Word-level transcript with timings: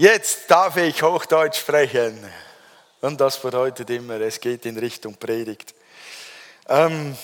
Jetzt 0.00 0.50
darf 0.50 0.78
ich 0.78 1.02
Hochdeutsch 1.02 1.58
sprechen. 1.58 2.26
Und 3.02 3.20
das 3.20 3.38
bedeutet 3.38 3.90
immer, 3.90 4.18
es 4.18 4.40
geht 4.40 4.64
in 4.64 4.78
Richtung 4.78 5.16
Predigt. 5.16 5.74
Ähm, 6.70 7.14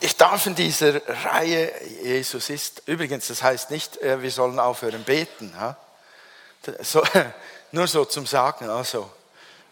ich 0.00 0.14
darf 0.14 0.44
in 0.44 0.54
dieser 0.54 1.00
Reihe, 1.24 1.72
Jesus 2.02 2.50
ist, 2.50 2.82
übrigens, 2.84 3.28
das 3.28 3.42
heißt 3.42 3.70
nicht, 3.70 3.96
äh, 4.02 4.20
wir 4.20 4.30
sollen 4.30 4.60
aufhören 4.60 5.02
beten. 5.02 5.50
So, 6.80 7.02
nur 7.72 7.86
so 7.86 8.04
zum 8.04 8.26
Sagen, 8.26 8.68
also, 8.68 9.10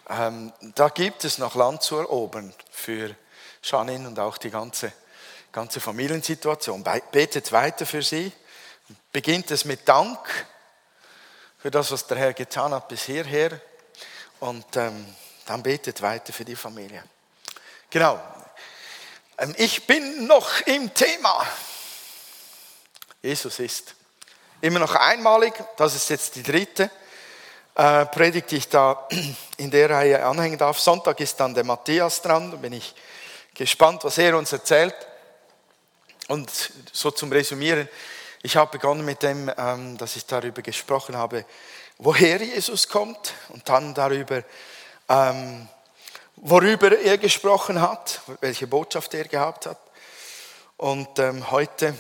ähm, 0.09 0.54
da 0.75 0.88
gibt 0.88 1.22
es 1.27 1.36
noch 1.36 1.54
Land 1.54 1.82
zu 1.82 1.98
erobern 1.98 2.54
für 2.70 3.14
Janine 3.62 4.09
und 4.09 4.18
auch 4.18 4.38
die 4.38 4.50
ganze, 4.50 4.91
ganze 5.52 5.80
Familiensituation. 5.80 6.82
Betet 7.12 7.52
weiter 7.52 7.84
für 7.84 8.00
sie 8.00 8.32
beginnt 9.12 9.50
es 9.50 9.64
mit 9.64 9.88
Dank 9.88 10.18
für 11.58 11.71
das, 11.71 11.90
was 11.90 12.07
der 12.07 12.18
Herr 12.18 12.32
getan 12.32 12.72
hat 12.72 12.89
bis 12.89 13.04
hierher. 13.04 13.61
Und 14.40 14.76
ähm, 14.76 15.14
dann 15.46 15.62
betet 15.62 16.00
weiter 16.00 16.32
für 16.32 16.44
die 16.44 16.57
Familie. 16.57 17.03
Genau. 17.90 18.21
Ähm, 19.39 19.54
ich 19.58 19.86
bin 19.86 20.26
noch 20.26 20.61
im 20.62 20.93
Thema. 20.95 21.46
Jesus 23.22 23.58
ist 23.58 23.95
immer 24.61 24.79
noch 24.79 24.95
einmalig. 24.95 25.53
Das 25.76 25.95
ist 25.95 26.09
jetzt 26.09 26.36
die 26.36 26.43
dritte 26.43 26.90
äh, 27.75 28.07
Predigt, 28.07 28.50
die 28.50 28.57
ich 28.57 28.68
da 28.68 29.09
in 29.57 29.70
der 29.70 29.90
Reihe 29.90 30.25
anhängen 30.25 30.59
darf. 30.59 30.79
Sonntag 30.79 31.20
ist 31.20 31.39
dann 31.40 31.54
der 31.54 31.64
Matthias 31.64 32.22
dran. 32.22 32.50
Da 32.50 32.56
bin 32.56 32.72
ich 32.72 32.95
gespannt, 33.55 34.05
was 34.05 34.19
er 34.19 34.36
uns 34.36 34.53
erzählt. 34.53 34.95
Und 36.28 36.50
so 36.92 37.11
zum 37.11 37.33
Resümieren. 37.33 37.89
Ich 38.42 38.56
habe 38.56 38.70
begonnen 38.70 39.05
mit 39.05 39.22
dem, 39.22 39.53
ähm, 39.55 39.98
dass 39.98 40.17
ich 40.17 40.25
darüber 40.25 40.62
gesprochen 40.62 41.14
habe, 41.14 41.44
woher 41.98 42.39
Jesus 42.39 42.89
kommt 42.89 43.34
und 43.51 43.69
dann 43.69 43.92
darüber, 43.92 44.42
ähm, 45.11 45.69
worüber 46.37 46.98
er 46.98 47.19
gesprochen 47.19 47.83
hat, 47.83 48.23
welche 48.41 48.67
Botschaft 48.67 49.12
er 49.12 49.28
gehabt 49.28 49.67
hat. 49.67 49.78
Und 50.78 51.19
ähm, 51.19 51.50
heute 51.50 51.95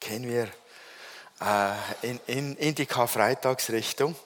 gehen 0.00 0.26
wir 0.26 0.48
äh, 1.42 2.16
in, 2.32 2.74
die 2.74 2.86
Karfreitagsrichtung. 2.86 4.16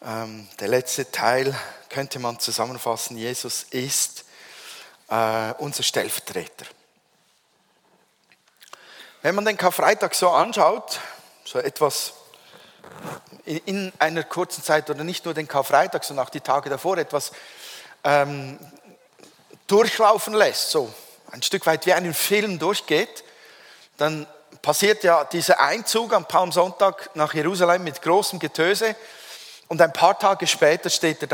der 0.00 0.68
letzte 0.68 1.12
Teil 1.12 1.54
könnte 1.90 2.18
man 2.18 2.40
zusammenfassen, 2.40 3.16
Jesus 3.16 3.66
ist 3.70 4.24
äh, 5.08 5.52
unser 5.58 5.84
Stellvertreter. 5.84 6.66
Wenn 9.22 9.34
man 9.34 9.44
den 9.44 9.58
Karfreitag 9.58 10.14
so 10.14 10.30
anschaut, 10.30 10.98
so 11.44 11.58
etwas 11.58 12.14
in 13.44 13.92
einer 13.98 14.22
kurzen 14.22 14.64
Zeit 14.64 14.88
oder 14.88 15.04
nicht 15.04 15.26
nur 15.26 15.34
den 15.34 15.46
Karfreitag, 15.46 16.04
sondern 16.04 16.24
auch 16.24 16.30
die 16.30 16.40
Tage 16.40 16.70
davor 16.70 16.96
etwas 16.96 17.30
ähm, 18.02 18.58
durchlaufen 19.66 20.32
lässt, 20.32 20.70
so 20.70 20.90
ein 21.32 21.42
Stück 21.42 21.66
weit 21.66 21.84
wie 21.84 21.92
einen 21.92 22.14
Film 22.14 22.58
durchgeht, 22.58 23.22
dann 23.98 24.26
passiert 24.62 25.04
ja 25.04 25.24
dieser 25.24 25.60
Einzug 25.60 26.14
am 26.14 26.24
Palmsonntag 26.24 27.10
nach 27.14 27.34
Jerusalem 27.34 27.84
mit 27.84 28.00
großem 28.00 28.38
Getöse 28.38 28.96
und 29.68 29.82
ein 29.82 29.92
paar 29.92 30.18
Tage 30.18 30.46
später 30.46 30.88
steht 30.88 31.20
er 31.20 31.28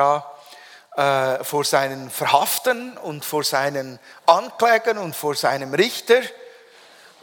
da 0.96 1.38
äh, 1.38 1.44
vor 1.44 1.62
seinen 1.62 2.10
Verhaften 2.10 2.98
und 2.98 3.24
vor 3.24 3.44
seinen 3.44 4.00
Anklägern 4.26 4.98
und 4.98 5.14
vor 5.14 5.36
seinem 5.36 5.72
Richter 5.72 6.20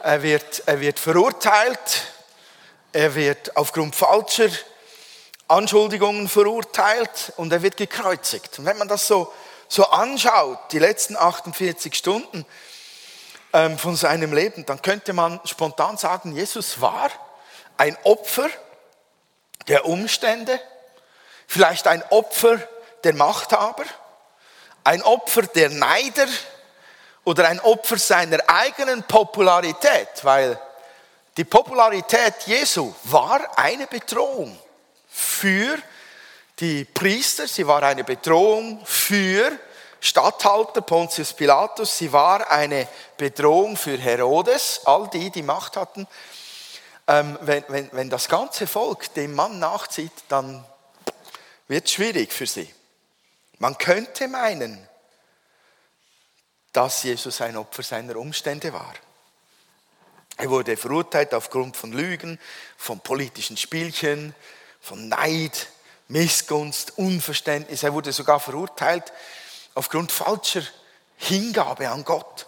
er 0.04 0.22
wird, 0.22 0.62
er 0.66 0.80
wird 0.80 1.00
verurteilt. 1.00 2.02
Er 2.92 3.14
wird 3.14 3.56
aufgrund 3.56 3.96
falscher 3.96 4.50
Anschuldigungen 5.48 6.28
verurteilt 6.28 7.32
und 7.38 7.52
er 7.52 7.62
wird 7.62 7.78
gekreuzigt. 7.78 8.58
Und 8.58 8.66
wenn 8.66 8.76
man 8.76 8.86
das 8.86 9.06
so, 9.06 9.32
so 9.66 9.86
anschaut, 9.86 10.58
die 10.72 10.78
letzten 10.78 11.16
48 11.16 11.94
Stunden 11.94 12.44
ähm, 13.54 13.78
von 13.78 13.96
seinem 13.96 14.34
Leben, 14.34 14.66
dann 14.66 14.82
könnte 14.82 15.14
man 15.14 15.40
spontan 15.44 15.96
sagen, 15.96 16.36
Jesus 16.36 16.80
war 16.82 17.10
ein 17.78 17.96
Opfer 18.04 18.48
der 19.68 19.86
Umstände, 19.86 20.60
vielleicht 21.46 21.86
ein 21.86 22.04
Opfer 22.10 22.58
der 23.04 23.14
Machthaber, 23.14 23.84
ein 24.84 25.02
Opfer 25.02 25.42
der 25.42 25.70
Neider, 25.70 26.26
oder 27.24 27.48
ein 27.48 27.60
Opfer 27.60 27.98
seiner 27.98 28.38
eigenen 28.46 29.02
Popularität, 29.04 30.08
weil 30.22 30.58
die 31.36 31.44
Popularität 31.44 32.34
Jesu 32.46 32.94
war 33.04 33.58
eine 33.58 33.86
Bedrohung 33.86 34.58
für 35.08 35.78
die 36.60 36.84
Priester, 36.84 37.48
sie 37.48 37.66
war 37.66 37.82
eine 37.82 38.04
Bedrohung 38.04 38.84
für 38.84 39.50
Statthalter 40.00 40.82
Pontius 40.82 41.32
Pilatus, 41.32 41.98
sie 41.98 42.12
war 42.12 42.50
eine 42.50 42.86
Bedrohung 43.16 43.76
für 43.76 43.96
Herodes, 43.96 44.82
all 44.84 45.08
die, 45.08 45.30
die 45.30 45.42
Macht 45.42 45.76
hatten. 45.76 46.06
Ähm, 47.08 47.38
wenn, 47.40 47.64
wenn, 47.68 47.88
wenn 47.92 48.10
das 48.10 48.28
ganze 48.28 48.66
Volk 48.66 49.12
dem 49.14 49.34
Mann 49.34 49.58
nachzieht, 49.58 50.12
dann 50.28 50.64
wird 51.68 51.86
es 51.86 51.92
schwierig 51.92 52.32
für 52.32 52.46
sie. 52.46 52.72
Man 53.58 53.76
könnte 53.78 54.28
meinen, 54.28 54.86
dass 56.74 57.04
Jesus 57.04 57.40
ein 57.40 57.56
Opfer 57.56 57.82
seiner 57.82 58.16
Umstände 58.16 58.72
war. 58.72 58.92
Er 60.36 60.50
wurde 60.50 60.76
verurteilt 60.76 61.32
aufgrund 61.32 61.76
von 61.76 61.92
Lügen, 61.92 62.38
von 62.76 63.00
politischen 63.00 63.56
Spielchen, 63.56 64.34
von 64.80 65.08
Neid, 65.08 65.68
Missgunst, 66.08 66.98
Unverständnis. 66.98 67.84
Er 67.84 67.94
wurde 67.94 68.12
sogar 68.12 68.40
verurteilt 68.40 69.12
aufgrund 69.74 70.10
falscher 70.10 70.62
Hingabe 71.16 71.88
an 71.88 72.04
Gott. 72.04 72.46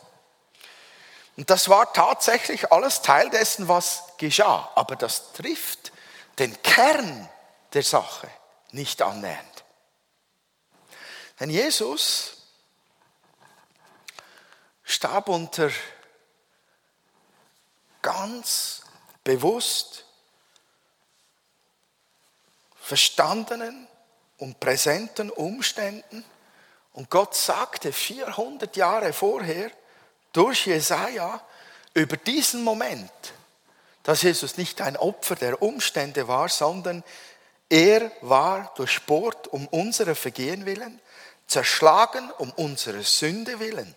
Und 1.36 1.48
das 1.48 1.68
war 1.68 1.92
tatsächlich 1.92 2.72
alles 2.72 3.02
Teil 3.02 3.30
dessen, 3.30 3.68
was 3.68 4.02
geschah. 4.18 4.70
Aber 4.74 4.96
das 4.96 5.32
trifft 5.32 5.92
den 6.38 6.60
Kern 6.62 7.28
der 7.72 7.84
Sache 7.84 8.28
nicht 8.72 9.02
annähernd. 9.02 9.64
Denn 11.38 11.50
Jesus 11.50 12.35
starb 14.86 15.28
unter 15.28 15.70
ganz 18.00 18.82
bewusst 19.24 20.04
verstandenen 22.80 23.88
und 24.38 24.60
präsenten 24.60 25.28
Umständen. 25.30 26.24
Und 26.92 27.10
Gott 27.10 27.34
sagte 27.34 27.92
400 27.92 28.76
Jahre 28.76 29.12
vorher 29.12 29.70
durch 30.32 30.66
Jesaja 30.66 31.44
über 31.92 32.16
diesen 32.16 32.62
Moment, 32.62 33.10
dass 34.04 34.22
Jesus 34.22 34.56
nicht 34.56 34.80
ein 34.80 34.96
Opfer 34.96 35.34
der 35.34 35.60
Umstände 35.60 36.28
war, 36.28 36.48
sondern 36.48 37.02
er 37.68 38.12
war 38.20 38.72
durchbohrt 38.76 39.48
um 39.48 39.66
unsere 39.66 40.14
Vergehen 40.14 40.64
willen, 40.64 41.00
zerschlagen 41.48 42.30
um 42.38 42.52
unsere 42.52 43.02
Sünde 43.02 43.58
willen. 43.58 43.96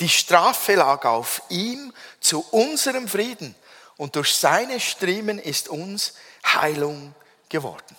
Die 0.00 0.08
Strafe 0.08 0.74
lag 0.74 1.04
auf 1.04 1.42
ihm 1.48 1.92
zu 2.20 2.44
unserem 2.50 3.08
Frieden 3.08 3.54
und 3.96 4.16
durch 4.16 4.34
seine 4.34 4.80
Striemen 4.80 5.38
ist 5.38 5.68
uns 5.68 6.14
Heilung 6.44 7.14
geworden. 7.48 7.96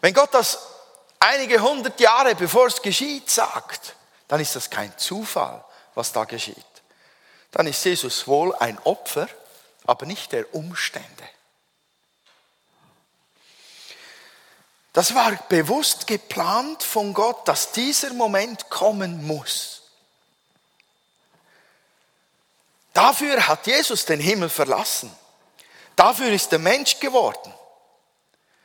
Wenn 0.00 0.14
Gott 0.14 0.34
das 0.34 0.58
einige 1.18 1.60
hundert 1.60 1.98
Jahre 2.00 2.34
bevor 2.34 2.66
es 2.66 2.82
geschieht 2.82 3.30
sagt, 3.30 3.94
dann 4.28 4.40
ist 4.40 4.54
das 4.54 4.68
kein 4.68 4.96
Zufall, 4.98 5.64
was 5.94 6.12
da 6.12 6.24
geschieht. 6.24 6.56
Dann 7.50 7.66
ist 7.66 7.84
Jesus 7.84 8.26
wohl 8.26 8.54
ein 8.56 8.78
Opfer, 8.80 9.26
aber 9.86 10.04
nicht 10.04 10.32
der 10.32 10.54
Umstände. 10.54 11.06
Das 14.92 15.14
war 15.14 15.32
bewusst 15.48 16.06
geplant 16.06 16.82
von 16.82 17.14
Gott, 17.14 17.46
dass 17.46 17.72
dieser 17.72 18.12
Moment 18.12 18.68
kommen 18.68 19.26
muss. 19.26 19.77
Dafür 22.98 23.46
hat 23.46 23.68
Jesus 23.68 24.06
den 24.06 24.18
Himmel 24.18 24.48
verlassen. 24.48 25.16
Dafür 25.94 26.32
ist 26.32 26.50
der 26.50 26.58
Mensch 26.58 26.98
geworden. 26.98 27.54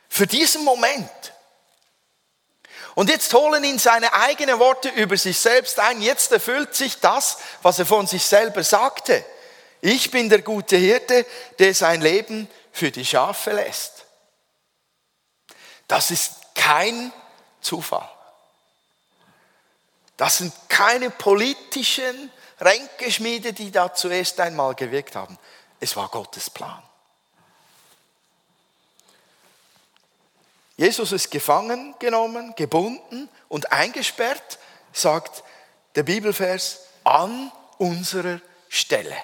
Für 0.08 0.26
diesen 0.26 0.64
Moment. 0.64 1.08
Und 2.96 3.10
jetzt 3.10 3.32
holen 3.32 3.62
ihn 3.62 3.78
seine 3.78 4.12
eigenen 4.12 4.58
Worte 4.58 4.88
über 4.88 5.16
sich 5.16 5.38
selbst 5.38 5.78
ein. 5.78 6.02
Jetzt 6.02 6.32
erfüllt 6.32 6.74
sich 6.74 6.98
das, 6.98 7.38
was 7.62 7.78
er 7.78 7.86
von 7.86 8.08
sich 8.08 8.24
selber 8.24 8.64
sagte. 8.64 9.24
Ich 9.80 10.10
bin 10.10 10.28
der 10.28 10.42
gute 10.42 10.78
Hirte, 10.78 11.24
der 11.60 11.72
sein 11.72 12.02
Leben 12.02 12.50
für 12.72 12.90
die 12.90 13.06
Schafe 13.06 13.52
lässt. 13.52 14.04
Das 15.86 16.10
ist 16.10 16.32
kein 16.56 17.12
Zufall. 17.60 18.10
Das 20.16 20.38
sind 20.38 20.52
keine 20.68 21.10
politischen 21.10 22.32
reingeschmiedet, 22.60 23.58
die 23.58 23.70
da 23.70 23.92
zuerst 23.92 24.38
einmal 24.40 24.74
gewirkt 24.74 25.16
haben. 25.16 25.38
Es 25.80 25.96
war 25.96 26.08
Gottes 26.08 26.50
Plan. 26.50 26.82
Jesus 30.76 31.12
ist 31.12 31.30
gefangen 31.30 31.94
genommen, 31.98 32.54
gebunden 32.56 33.28
und 33.48 33.70
eingesperrt, 33.72 34.58
sagt 34.92 35.44
der 35.94 36.02
Bibelvers, 36.02 36.80
an 37.04 37.52
unserer 37.78 38.40
Stelle. 38.68 39.16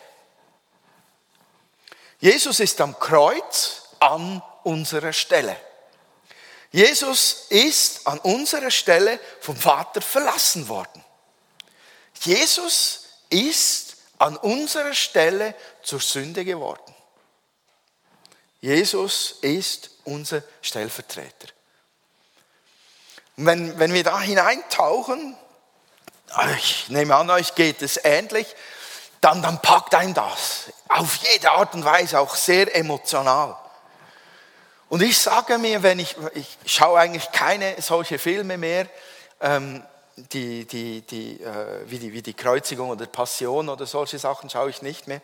Jesus 2.21 2.61
ist 2.61 2.81
am 2.81 2.99
Kreuz 2.99 3.83
an 3.99 4.43
unserer 4.63 5.13
Stelle. 5.13 5.57
Jesus 6.71 7.47
ist 7.49 8.07
an 8.07 8.19
unserer 8.21 8.71
Stelle 8.71 9.19
vom 9.41 9.57
Vater 9.57 10.01
verlassen 10.01 10.69
worden. 10.69 11.05
Jesus 12.21 12.97
ist 12.97 13.10
ist 13.31 13.97
an 14.19 14.37
unserer 14.37 14.93
Stelle 14.93 15.55
zur 15.83 16.01
Sünde 16.01 16.45
geworden. 16.45 16.95
Jesus 18.61 19.37
ist 19.41 19.91
unser 20.05 20.43
Stellvertreter. 20.61 21.49
Und 23.37 23.47
wenn, 23.47 23.79
wenn 23.79 23.95
wir 23.95 24.05
da 24.05 24.21
hineintauchen, 24.21 25.37
ich 26.59 26.89
nehme 26.91 27.17
an, 27.17 27.31
euch 27.31 27.55
geht 27.55 27.81
es 27.81 27.99
ähnlich, 28.05 28.55
dann, 29.21 29.43
dann 29.43 29.61
packt 29.63 29.95
ein 29.95 30.15
das. 30.15 30.73
Auf 30.89 31.17
jede 31.17 31.51
Art 31.51 31.75
und 31.75 31.85
Weise, 31.85 32.21
auch 32.21 32.35
sehr 32.35 32.75
emotional. 32.75 33.57
Und 34.89 35.03
ich 35.03 35.19
sage 35.19 35.59
mir, 35.59 35.83
wenn 35.83 35.99
ich, 35.99 36.17
ich 36.35 36.59
schaue 36.67 36.99
eigentlich 36.99 37.31
keine 37.33 37.81
solche 37.81 38.19
Filme 38.19 38.59
mehr, 38.59 38.87
ähm, 39.41 39.85
die, 40.33 40.65
die, 40.67 41.03
die, 41.03 41.43
äh, 41.43 41.85
wie, 41.87 41.99
die, 41.99 42.13
wie 42.13 42.23
die 42.23 42.35
Kreuzigung 42.35 42.91
oder 42.91 43.07
Passion 43.07 43.69
oder 43.69 43.87
solche 43.87 44.19
Sachen 44.19 44.51
schaue 44.51 44.71
ich 44.71 44.83
nicht 44.83 45.09
mehr. 45.09 45.21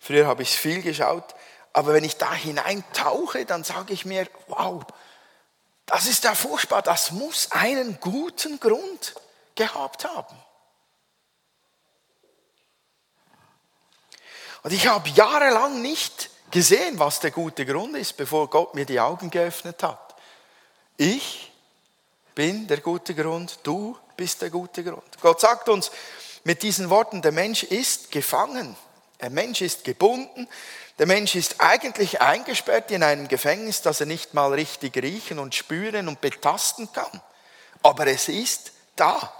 Früher 0.00 0.26
habe 0.26 0.42
ich 0.42 0.50
viel 0.50 0.82
geschaut. 0.82 1.34
Aber 1.72 1.92
wenn 1.92 2.04
ich 2.04 2.16
da 2.16 2.32
hineintauche, 2.32 3.44
dann 3.44 3.64
sage 3.64 3.92
ich 3.92 4.04
mir, 4.04 4.26
wow, 4.48 4.82
das 5.86 6.06
ist 6.06 6.24
ja 6.24 6.34
furchtbar, 6.34 6.82
das 6.82 7.10
muss 7.10 7.50
einen 7.52 7.98
guten 8.00 8.58
Grund 8.60 9.14
gehabt 9.54 10.04
haben. 10.04 10.36
Und 14.62 14.72
ich 14.72 14.86
habe 14.86 15.08
jahrelang 15.10 15.80
nicht 15.80 16.30
gesehen, 16.50 16.98
was 16.98 17.20
der 17.20 17.30
gute 17.30 17.64
Grund 17.64 17.96
ist, 17.96 18.16
bevor 18.16 18.50
Gott 18.50 18.74
mir 18.74 18.84
die 18.84 19.00
Augen 19.00 19.30
geöffnet 19.30 19.82
hat. 19.82 20.14
Ich 20.96 21.49
bin 22.40 22.66
der 22.66 22.80
gute 22.80 23.14
Grund, 23.14 23.58
du 23.64 23.98
bist 24.16 24.40
der 24.40 24.48
gute 24.48 24.82
Grund. 24.82 25.20
Gott 25.20 25.42
sagt 25.42 25.68
uns 25.68 25.90
mit 26.42 26.62
diesen 26.62 26.88
Worten, 26.88 27.20
der 27.20 27.32
Mensch 27.32 27.64
ist 27.64 28.10
gefangen, 28.10 28.74
der 29.20 29.28
Mensch 29.28 29.60
ist 29.60 29.84
gebunden, 29.84 30.48
der 30.98 31.06
Mensch 31.06 31.34
ist 31.34 31.60
eigentlich 31.60 32.22
eingesperrt 32.22 32.92
in 32.92 33.02
einem 33.02 33.28
Gefängnis, 33.28 33.82
das 33.82 34.00
er 34.00 34.06
nicht 34.06 34.32
mal 34.32 34.54
richtig 34.54 34.96
riechen 34.96 35.38
und 35.38 35.54
spüren 35.54 36.08
und 36.08 36.22
betasten 36.22 36.90
kann. 36.90 37.20
Aber 37.82 38.06
es 38.06 38.30
ist 38.30 38.72
da. 38.96 39.34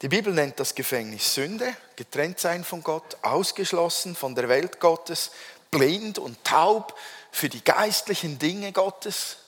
Die 0.00 0.08
Bibel 0.08 0.32
nennt 0.32 0.60
das 0.60 0.76
Gefängnis 0.76 1.34
Sünde, 1.34 1.74
getrennt 1.96 2.38
sein 2.38 2.62
von 2.62 2.84
Gott, 2.84 3.16
ausgeschlossen 3.22 4.14
von 4.14 4.36
der 4.36 4.48
Welt 4.48 4.78
Gottes, 4.78 5.32
blind 5.70 6.18
und 6.18 6.42
taub 6.44 6.98
für 7.30 7.48
die 7.48 7.62
geistlichen 7.62 8.38
Dinge 8.38 8.72
Gottes. 8.72 9.38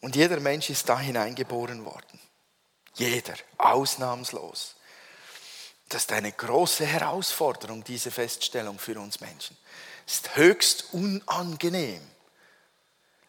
Und 0.00 0.16
jeder 0.16 0.40
Mensch 0.40 0.70
ist 0.70 0.88
da 0.88 0.98
hineingeboren 0.98 1.84
worden. 1.84 2.20
Jeder, 2.94 3.34
ausnahmslos. 3.58 4.74
Das 5.88 6.02
ist 6.02 6.12
eine 6.12 6.32
große 6.32 6.84
Herausforderung, 6.84 7.84
diese 7.84 8.10
Feststellung 8.10 8.78
für 8.78 8.98
uns 8.98 9.20
Menschen. 9.20 9.56
Es 10.06 10.14
ist 10.14 10.36
höchst 10.36 10.92
unangenehm, 10.92 12.02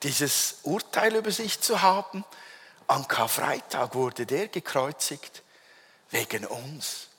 dieses 0.04 0.60
Urteil 0.64 1.16
über 1.16 1.32
sich 1.32 1.60
zu 1.60 1.82
haben 1.82 2.24
an 2.88 3.08
Karfreitag 3.08 3.96
wurde 3.96 4.26
der 4.26 4.48
gekreuzigt 4.48 5.44
wegen 6.10 6.46
uns. 6.46 7.10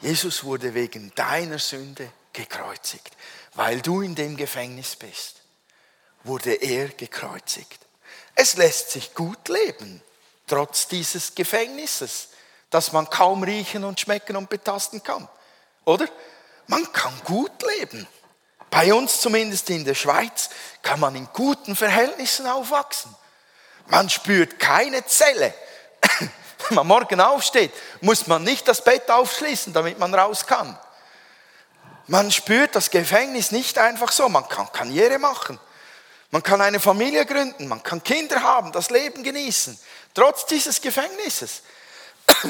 Jesus 0.00 0.44
wurde 0.44 0.74
wegen 0.74 1.12
deiner 1.14 1.58
Sünde 1.58 2.10
gekreuzigt. 2.32 3.16
Weil 3.54 3.80
du 3.80 4.02
in 4.02 4.14
dem 4.14 4.36
Gefängnis 4.36 4.96
bist, 4.96 5.36
wurde 6.24 6.54
er 6.54 6.88
gekreuzigt. 6.88 7.80
Es 8.34 8.56
lässt 8.56 8.90
sich 8.90 9.14
gut 9.14 9.48
leben, 9.48 10.02
trotz 10.46 10.88
dieses 10.88 11.34
Gefängnisses, 11.34 12.30
das 12.70 12.92
man 12.92 13.08
kaum 13.08 13.44
riechen 13.44 13.84
und 13.84 14.00
schmecken 14.00 14.36
und 14.36 14.50
betasten 14.50 15.02
kann. 15.02 15.28
Oder? 15.84 16.08
Man 16.66 16.92
kann 16.92 17.14
gut 17.24 17.62
leben. 17.76 18.08
Bei 18.70 18.92
uns 18.92 19.20
zumindest 19.20 19.70
in 19.70 19.84
der 19.84 19.94
Schweiz 19.94 20.50
kann 20.82 20.98
man 20.98 21.14
in 21.14 21.28
guten 21.32 21.76
Verhältnissen 21.76 22.46
aufwachsen. 22.48 23.14
Man 23.86 24.10
spürt 24.10 24.58
keine 24.58 25.06
Zelle. 25.06 25.54
Wenn 26.68 26.76
man 26.76 26.86
morgen 26.86 27.20
aufsteht, 27.20 27.72
muss 28.00 28.26
man 28.26 28.42
nicht 28.42 28.66
das 28.68 28.82
Bett 28.82 29.10
aufschließen, 29.10 29.72
damit 29.72 29.98
man 29.98 30.14
raus 30.14 30.46
kann. 30.46 30.78
Man 32.06 32.30
spürt 32.30 32.74
das 32.74 32.90
Gefängnis 32.90 33.50
nicht 33.50 33.78
einfach 33.78 34.12
so. 34.12 34.28
Man 34.28 34.48
kann 34.48 34.70
Karriere 34.72 35.18
machen. 35.18 35.58
Man 36.30 36.42
kann 36.42 36.60
eine 36.60 36.80
Familie 36.80 37.24
gründen. 37.24 37.68
Man 37.68 37.82
kann 37.82 38.02
Kinder 38.02 38.42
haben, 38.42 38.72
das 38.72 38.90
Leben 38.90 39.22
genießen. 39.22 39.78
Trotz 40.12 40.46
dieses 40.46 40.80
Gefängnisses. 40.80 41.62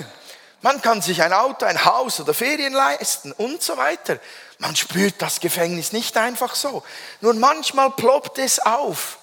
Man 0.63 0.81
kann 0.81 1.03
sich 1.03 1.21
ein 1.21 1.35
Auto, 1.35 1.67
ein 1.67 1.85
Haus 1.85 2.21
oder 2.21 2.33
Ferien 2.33 2.73
leisten 2.73 3.33
und 3.33 3.63
so 3.63 3.77
weiter. 3.77 4.19
Man 4.59 4.75
spürt 4.75 5.21
das 5.21 5.41
Gefängnis 5.41 5.93
nicht 5.93 6.17
einfach 6.17 6.55
so. 6.55 6.83
Nur 7.21 7.35
manchmal 7.35 7.91
ploppt 7.91 8.39
es 8.39 8.61
auf. 8.61 9.19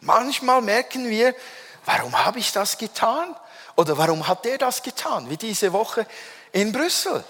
Manchmal 0.00 0.62
merken 0.62 1.10
wir, 1.10 1.34
warum 1.84 2.24
habe 2.24 2.38
ich 2.38 2.52
das 2.52 2.78
getan? 2.78 3.36
Oder 3.78 3.96
warum 3.96 4.26
hat 4.26 4.44
der 4.44 4.58
das 4.58 4.82
getan? 4.82 5.30
Wie 5.30 5.36
diese 5.36 5.72
Woche 5.72 6.04
in 6.50 6.72
Brüssel. 6.72 7.22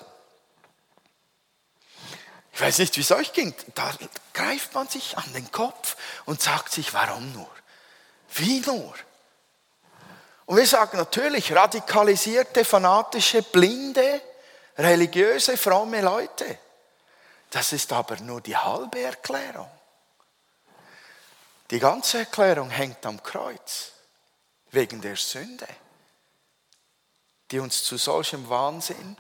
Ich 2.55 2.59
weiß 2.59 2.79
nicht, 2.79 2.97
wie 2.97 3.03
es 3.03 3.13
euch 3.13 3.35
ging. 3.35 3.55
Da 3.75 3.93
greift 4.33 4.73
man 4.73 4.89
sich 4.89 5.19
an 5.19 5.31
den 5.35 5.53
Kopf 5.53 5.95
und 6.25 6.41
sagt 6.41 6.73
sich, 6.73 6.95
warum 6.95 7.35
nur? 7.35 7.51
Wie 8.31 8.61
nur? 8.61 8.95
Und 10.47 10.57
wir 10.57 10.67
sagen 10.67 10.97
natürlich 10.97 11.55
radikalisierte, 11.55 12.65
fanatische, 12.65 13.43
blinde, 13.43 14.23
religiöse, 14.79 15.59
fromme 15.59 16.01
Leute. 16.01 16.59
Das 17.51 17.75
ist 17.75 17.93
aber 17.93 18.17
nur 18.21 18.41
die 18.41 18.57
halbe 18.57 19.01
Erklärung. 19.01 19.71
Die 21.71 21.79
ganze 21.79 22.21
Erklärung 22.21 22.71
hängt 22.71 23.05
am 23.05 23.23
Kreuz 23.23 23.93
wegen 24.71 25.03
der 25.03 25.17
Sünde, 25.17 25.69
die 27.51 27.59
uns 27.59 27.85
zu 27.85 27.97
solchem 27.97 28.49
Wahnsinn 28.49 29.17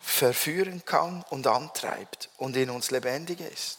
verführen 0.00 0.84
kann 0.84 1.24
und 1.30 1.46
antreibt 1.46 2.30
und 2.36 2.56
in 2.56 2.70
uns 2.70 2.90
lebendig 2.90 3.40
ist. 3.40 3.78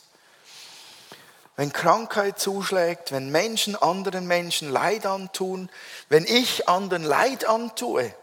Wenn 1.55 1.73
Krankheit 1.73 2.39
zuschlägt, 2.39 3.11
wenn 3.11 3.29
Menschen 3.31 3.75
anderen 3.75 4.27
Menschen 4.27 4.69
Leid 4.69 5.05
antun, 5.05 5.69
wenn 6.07 6.25
ich 6.25 6.69
anderen 6.69 7.03
Leid 7.03 7.45
antue, 7.45 8.13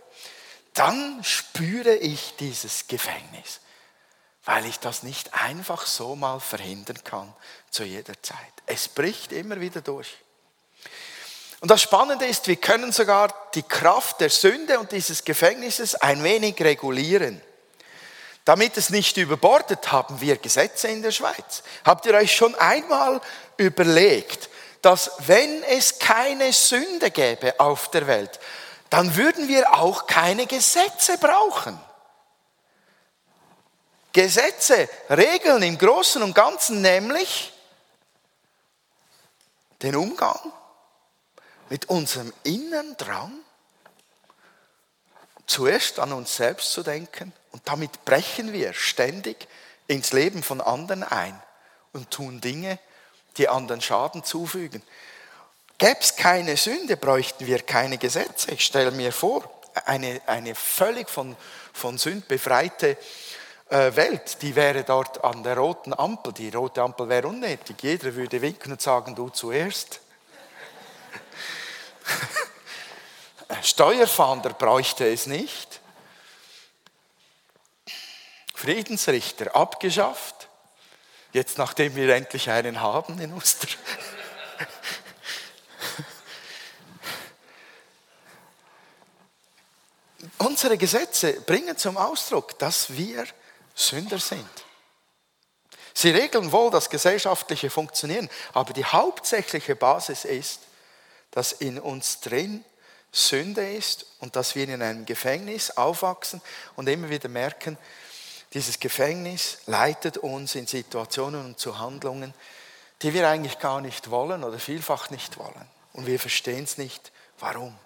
dann 0.74 1.22
spüre 1.22 1.94
ich 1.96 2.34
dieses 2.36 2.86
Gefängnis 2.86 3.60
weil 4.46 4.64
ich 4.64 4.78
das 4.78 5.02
nicht 5.02 5.34
einfach 5.34 5.86
so 5.86 6.14
mal 6.14 6.38
verhindern 6.40 7.02
kann 7.02 7.34
zu 7.68 7.82
jeder 7.82 8.14
Zeit. 8.22 8.38
Es 8.64 8.88
bricht 8.88 9.32
immer 9.32 9.60
wieder 9.60 9.80
durch. 9.80 10.16
Und 11.60 11.70
das 11.70 11.80
Spannende 11.82 12.26
ist, 12.26 12.48
wir 12.48 12.56
können 12.56 12.92
sogar 12.92 13.32
die 13.54 13.62
Kraft 13.62 14.20
der 14.20 14.30
Sünde 14.30 14.78
und 14.78 14.92
dieses 14.92 15.24
Gefängnisses 15.24 15.94
ein 15.94 16.22
wenig 16.22 16.60
regulieren. 16.60 17.40
Damit 18.44 18.76
es 18.76 18.90
nicht 18.90 19.16
überbordet, 19.16 19.90
haben 19.90 20.20
wir 20.20 20.36
Gesetze 20.36 20.88
in 20.88 21.02
der 21.02 21.10
Schweiz. 21.10 21.62
Habt 21.84 22.06
ihr 22.06 22.14
euch 22.14 22.36
schon 22.36 22.54
einmal 22.54 23.20
überlegt, 23.56 24.50
dass 24.82 25.10
wenn 25.26 25.64
es 25.64 25.98
keine 25.98 26.52
Sünde 26.52 27.10
gäbe 27.10 27.58
auf 27.58 27.90
der 27.90 28.06
Welt, 28.06 28.38
dann 28.90 29.16
würden 29.16 29.48
wir 29.48 29.74
auch 29.74 30.06
keine 30.06 30.46
Gesetze 30.46 31.18
brauchen. 31.18 31.80
Gesetze, 34.12 34.88
Regeln 35.10 35.62
im 35.62 35.76
Großen 35.76 36.22
und 36.22 36.34
Ganzen, 36.34 36.82
nämlich 36.82 37.52
den 39.82 39.96
Umgang 39.96 40.38
mit 41.68 41.88
unserem 41.88 42.32
inneren 42.44 42.96
Drang, 42.96 43.32
zuerst 45.46 45.98
an 45.98 46.12
uns 46.12 46.36
selbst 46.36 46.72
zu 46.72 46.82
denken 46.82 47.32
und 47.52 47.62
damit 47.66 48.04
brechen 48.04 48.52
wir 48.52 48.72
ständig 48.72 49.48
ins 49.86 50.12
Leben 50.12 50.42
von 50.42 50.60
anderen 50.60 51.04
ein 51.04 51.40
und 51.92 52.10
tun 52.10 52.40
Dinge, 52.40 52.78
die 53.36 53.48
anderen 53.48 53.80
Schaden 53.80 54.24
zufügen. 54.24 54.82
Gäbe 55.78 56.00
es 56.00 56.16
keine 56.16 56.56
Sünde, 56.56 56.96
bräuchten 56.96 57.46
wir 57.46 57.62
keine 57.62 57.98
Gesetze. 57.98 58.50
Ich 58.50 58.64
stelle 58.64 58.90
mir 58.90 59.12
vor, 59.12 59.50
eine, 59.84 60.20
eine 60.26 60.54
völlig 60.54 61.08
von, 61.08 61.36
von 61.72 61.98
Sünd 61.98 62.28
befreite 62.28 62.96
äh, 63.68 63.94
Welt, 63.94 64.42
die 64.42 64.56
wäre 64.56 64.84
dort 64.84 65.22
an 65.22 65.42
der 65.42 65.58
roten 65.58 65.92
Ampel. 65.92 66.32
Die 66.32 66.48
rote 66.48 66.82
Ampel 66.82 67.08
wäre 67.08 67.28
unnötig. 67.28 67.76
Jeder 67.82 68.14
würde 68.14 68.40
winken 68.40 68.72
und 68.72 68.80
sagen, 68.80 69.14
du 69.14 69.28
zuerst. 69.28 70.00
Steuerfahnder 73.62 74.50
bräuchte 74.50 75.10
es 75.10 75.26
nicht. 75.26 75.80
Friedensrichter 78.54 79.54
abgeschafft. 79.54 80.48
Jetzt, 81.32 81.58
nachdem 81.58 81.94
wir 81.96 82.14
endlich 82.14 82.48
einen 82.50 82.80
haben 82.80 83.20
in 83.20 83.32
Oster. 83.34 83.68
Unsere 90.38 90.78
Gesetze 90.78 91.40
bringen 91.42 91.76
zum 91.76 91.96
Ausdruck, 91.96 92.58
dass 92.58 92.96
wir 92.96 93.26
Sünder 93.74 94.18
sind. 94.18 94.48
Sie 95.92 96.10
regeln 96.10 96.52
wohl 96.52 96.70
das 96.70 96.88
gesellschaftliche 96.90 97.70
Funktionieren, 97.70 98.30
aber 98.52 98.72
die 98.72 98.84
hauptsächliche 98.84 99.76
Basis 99.76 100.24
ist, 100.24 100.60
dass 101.36 101.52
in 101.52 101.78
uns 101.78 102.20
drin 102.20 102.64
Sünde 103.12 103.70
ist 103.74 104.06
und 104.20 104.36
dass 104.36 104.54
wir 104.54 104.64
in 104.64 104.80
einem 104.80 105.04
Gefängnis 105.04 105.70
aufwachsen 105.72 106.40
und 106.76 106.88
immer 106.88 107.10
wieder 107.10 107.28
merken, 107.28 107.76
dieses 108.54 108.80
Gefängnis 108.80 109.58
leitet 109.66 110.16
uns 110.16 110.54
in 110.54 110.66
Situationen 110.66 111.44
und 111.44 111.58
zu 111.58 111.78
Handlungen, 111.78 112.32
die 113.02 113.12
wir 113.12 113.28
eigentlich 113.28 113.58
gar 113.58 113.82
nicht 113.82 114.10
wollen 114.10 114.44
oder 114.44 114.58
vielfach 114.58 115.10
nicht 115.10 115.36
wollen. 115.36 115.68
Und 115.92 116.06
wir 116.06 116.18
verstehen 116.18 116.64
es 116.64 116.78
nicht, 116.78 117.12
warum. 117.38 117.76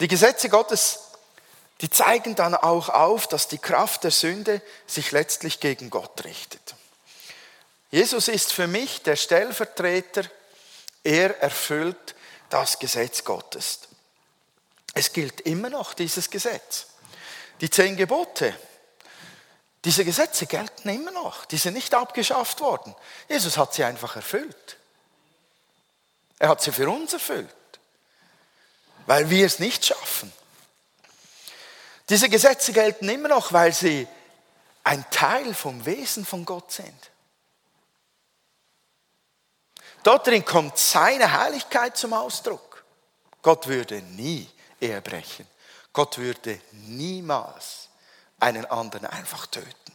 Die 0.00 0.08
Gesetze 0.08 0.48
Gottes 0.48 1.00
die 1.80 1.90
zeigen 1.90 2.34
dann 2.34 2.54
auch 2.54 2.88
auf, 2.88 3.28
dass 3.28 3.46
die 3.46 3.58
Kraft 3.58 4.02
der 4.02 4.10
Sünde 4.10 4.60
sich 4.86 5.12
letztlich 5.12 5.60
gegen 5.60 5.90
Gott 5.90 6.24
richtet. 6.24 6.74
Jesus 7.90 8.26
ist 8.26 8.52
für 8.52 8.66
mich 8.66 9.02
der 9.02 9.14
Stellvertreter, 9.14 10.24
er 11.04 11.40
erfüllt 11.40 12.16
das 12.50 12.78
Gesetz 12.78 13.24
Gottes. 13.24 13.80
Es 14.94 15.12
gilt 15.12 15.40
immer 15.42 15.70
noch 15.70 15.94
dieses 15.94 16.30
Gesetz. 16.30 16.86
Die 17.60 17.70
zehn 17.70 17.96
Gebote, 17.96 18.54
diese 19.84 20.04
Gesetze 20.04 20.46
gelten 20.46 20.88
immer 20.88 21.10
noch, 21.10 21.44
die 21.44 21.56
sind 21.56 21.74
nicht 21.74 21.94
abgeschafft 21.94 22.60
worden. 22.60 22.94
Jesus 23.28 23.56
hat 23.56 23.74
sie 23.74 23.84
einfach 23.84 24.16
erfüllt. 24.16 24.76
Er 26.38 26.48
hat 26.48 26.62
sie 26.62 26.72
für 26.72 26.88
uns 26.88 27.12
erfüllt, 27.12 27.48
weil 29.06 29.30
wir 29.30 29.46
es 29.46 29.58
nicht 29.58 29.86
schaffen. 29.86 30.32
Diese 32.08 32.28
Gesetze 32.28 32.72
gelten 32.72 33.08
immer 33.08 33.28
noch, 33.28 33.52
weil 33.52 33.72
sie 33.72 34.06
ein 34.84 35.04
Teil 35.10 35.52
vom 35.52 35.84
Wesen 35.84 36.24
von 36.24 36.44
Gott 36.44 36.72
sind. 36.72 37.10
Dort 40.02 40.26
drin 40.26 40.44
kommt 40.44 40.78
seine 40.78 41.32
Heiligkeit 41.32 41.96
zum 41.96 42.12
Ausdruck. 42.12 42.84
Gott 43.42 43.66
würde 43.66 44.00
nie 44.02 44.48
Ehe 44.80 45.00
brechen. 45.00 45.46
Gott 45.92 46.18
würde 46.18 46.60
niemals 46.72 47.88
einen 48.38 48.64
anderen 48.66 49.06
einfach 49.06 49.46
töten. 49.46 49.92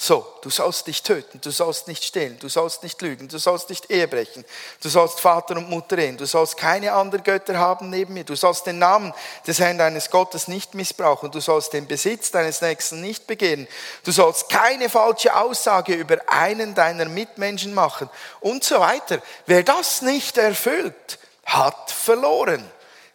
So, 0.00 0.24
du 0.42 0.48
sollst 0.48 0.86
nicht 0.86 1.04
töten, 1.04 1.40
du 1.40 1.50
sollst 1.50 1.88
nicht 1.88 2.04
stehlen, 2.04 2.38
du 2.38 2.48
sollst 2.48 2.84
nicht 2.84 3.02
lügen, 3.02 3.26
du 3.26 3.36
sollst 3.38 3.68
nicht 3.68 3.90
Ehe 3.90 4.06
brechen, 4.06 4.44
du 4.80 4.88
sollst 4.88 5.18
Vater 5.18 5.56
und 5.56 5.68
Mutter 5.68 5.98
ehen, 5.98 6.16
du 6.16 6.24
sollst 6.24 6.56
keine 6.56 6.92
anderen 6.92 7.24
Götter 7.24 7.58
haben 7.58 7.90
neben 7.90 8.14
mir, 8.14 8.22
du 8.22 8.36
sollst 8.36 8.64
den 8.66 8.78
Namen 8.78 9.12
des 9.44 9.58
Herrn 9.58 9.76
deines 9.76 10.08
Gottes 10.08 10.46
nicht 10.46 10.72
missbrauchen, 10.72 11.32
du 11.32 11.40
sollst 11.40 11.72
den 11.72 11.88
Besitz 11.88 12.30
deines 12.30 12.60
Nächsten 12.60 13.00
nicht 13.00 13.26
begehren, 13.26 13.66
du 14.04 14.12
sollst 14.12 14.48
keine 14.48 14.88
falsche 14.88 15.34
Aussage 15.34 15.94
über 15.94 16.18
einen 16.28 16.76
deiner 16.76 17.06
Mitmenschen 17.06 17.74
machen 17.74 18.08
und 18.38 18.62
so 18.62 18.78
weiter. 18.78 19.20
Wer 19.46 19.64
das 19.64 20.00
nicht 20.02 20.38
erfüllt, 20.38 21.18
hat 21.44 21.90
verloren. 21.90 22.64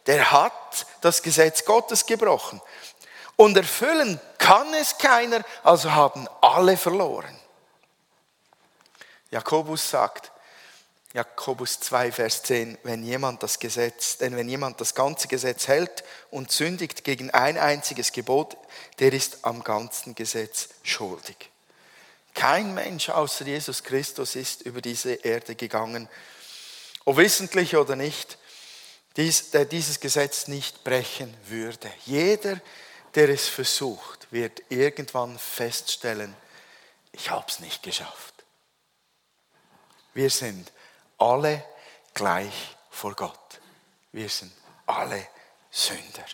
Der 0.05 0.31
hat 0.31 0.85
das 0.99 1.21
Gesetz 1.23 1.63
Gottes 1.63 2.05
gebrochen. 2.05 2.61
Und 3.37 3.55
erfüllen 3.57 4.19
kann 4.43 4.73
es 4.73 4.97
keiner, 4.97 5.41
also 5.63 5.93
haben 5.93 6.27
alle 6.41 6.75
verloren. 6.75 7.33
Jakobus 9.31 9.89
sagt, 9.89 10.33
Jakobus 11.13 11.79
2, 11.79 12.12
Vers 12.12 12.43
10, 12.43 12.77
wenn 12.83 13.03
jemand 13.03 13.41
das 13.41 13.57
Gesetz, 13.57 14.17
denn 14.17 14.35
wenn 14.35 14.50
jemand 14.50 14.81
das 14.81 14.95
ganze 14.95 15.29
Gesetz 15.29 15.69
hält 15.69 16.03
und 16.29 16.51
sündigt 16.51 17.05
gegen 17.05 17.31
ein 17.31 17.57
einziges 17.57 18.12
Gebot, 18.12 18.57
der 19.00 19.13
ist 19.13 19.45
am 19.45 19.63
ganzen 19.63 20.13
Gesetz 20.13 20.69
schuldig. 20.83 21.50
Kein 22.33 22.73
Mensch 22.73 23.09
außer 23.09 23.45
Jesus 23.45 23.81
Christus 23.83 24.35
ist 24.35 24.63
über 24.63 24.81
diese 24.81 25.13
Erde 25.13 25.55
gegangen, 25.55 26.09
ob 27.05 27.15
wissentlich 27.15 27.77
oder 27.77 27.95
nicht, 27.95 28.38
der 29.15 29.65
dieses 29.65 30.01
Gesetz 30.01 30.47
nicht 30.47 30.83
brechen 30.83 31.33
würde. 31.45 31.89
Jeder, 32.05 32.59
der 33.15 33.29
es 33.29 33.47
versucht, 33.47 34.22
wird 34.33 34.63
irgendwann 34.69 35.37
feststellen, 35.37 36.35
ich 37.11 37.29
habe 37.29 37.45
es 37.47 37.59
nicht 37.59 37.83
geschafft. 37.83 38.33
Wir 40.13 40.29
sind 40.29 40.71
alle 41.17 41.63
gleich 42.13 42.75
vor 42.89 43.13
Gott. 43.15 43.39
Wir 44.11 44.27
sind 44.29 44.51
alle 44.85 45.27
Sünder. 45.71 46.25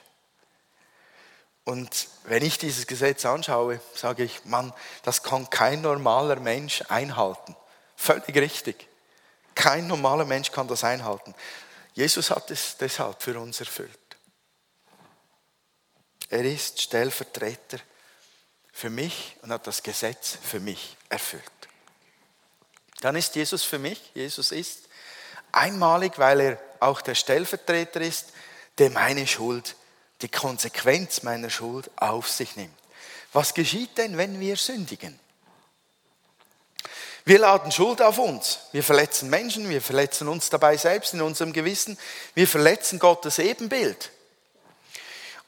Und 1.65 2.07
wenn 2.23 2.43
ich 2.43 2.57
dieses 2.57 2.87
Gesetz 2.87 3.25
anschaue, 3.25 3.79
sage 3.93 4.23
ich, 4.23 4.45
Mann, 4.45 4.73
das 5.03 5.21
kann 5.21 5.49
kein 5.49 5.81
normaler 5.81 6.37
Mensch 6.37 6.83
einhalten. 6.87 7.55
Völlig 7.95 8.35
richtig. 8.35 8.87
Kein 9.55 9.87
normaler 9.87 10.25
Mensch 10.25 10.51
kann 10.51 10.67
das 10.67 10.83
einhalten. 10.83 11.35
Jesus 11.93 12.31
hat 12.31 12.49
es 12.49 12.77
deshalb 12.77 13.21
für 13.21 13.39
uns 13.39 13.59
erfüllt. 13.59 14.08
Er 16.29 16.45
ist 16.45 16.81
Stellvertreter 16.81 17.79
für 18.71 18.89
mich 18.89 19.35
und 19.41 19.51
hat 19.51 19.65
das 19.67 19.83
Gesetz 19.83 20.37
für 20.41 20.59
mich 20.59 20.95
erfüllt. 21.09 21.43
Dann 23.01 23.15
ist 23.15 23.35
Jesus 23.35 23.63
für 23.63 23.79
mich, 23.79 23.99
Jesus 24.13 24.51
ist 24.51 24.89
einmalig, 25.51 26.19
weil 26.19 26.39
er 26.39 26.59
auch 26.79 27.01
der 27.01 27.15
Stellvertreter 27.15 28.01
ist, 28.01 28.27
der 28.77 28.91
meine 28.91 29.25
Schuld, 29.25 29.75
die 30.21 30.29
Konsequenz 30.29 31.23
meiner 31.23 31.49
Schuld 31.49 31.89
auf 31.95 32.29
sich 32.29 32.55
nimmt. 32.55 32.77
Was 33.33 33.53
geschieht 33.53 33.97
denn, 33.97 34.17
wenn 34.17 34.39
wir 34.39 34.57
sündigen? 34.57 35.19
Wir 37.25 37.39
laden 37.39 37.71
Schuld 37.71 38.01
auf 38.01 38.17
uns. 38.17 38.59
Wir 38.71 38.83
verletzen 38.83 39.29
Menschen, 39.29 39.69
wir 39.69 39.81
verletzen 39.81 40.27
uns 40.27 40.49
dabei 40.49 40.77
selbst 40.77 41.13
in 41.13 41.21
unserem 41.21 41.53
Gewissen. 41.53 41.97
Wir 42.33 42.47
verletzen 42.47 42.97
Gottes 42.97 43.39
Ebenbild. 43.39 44.11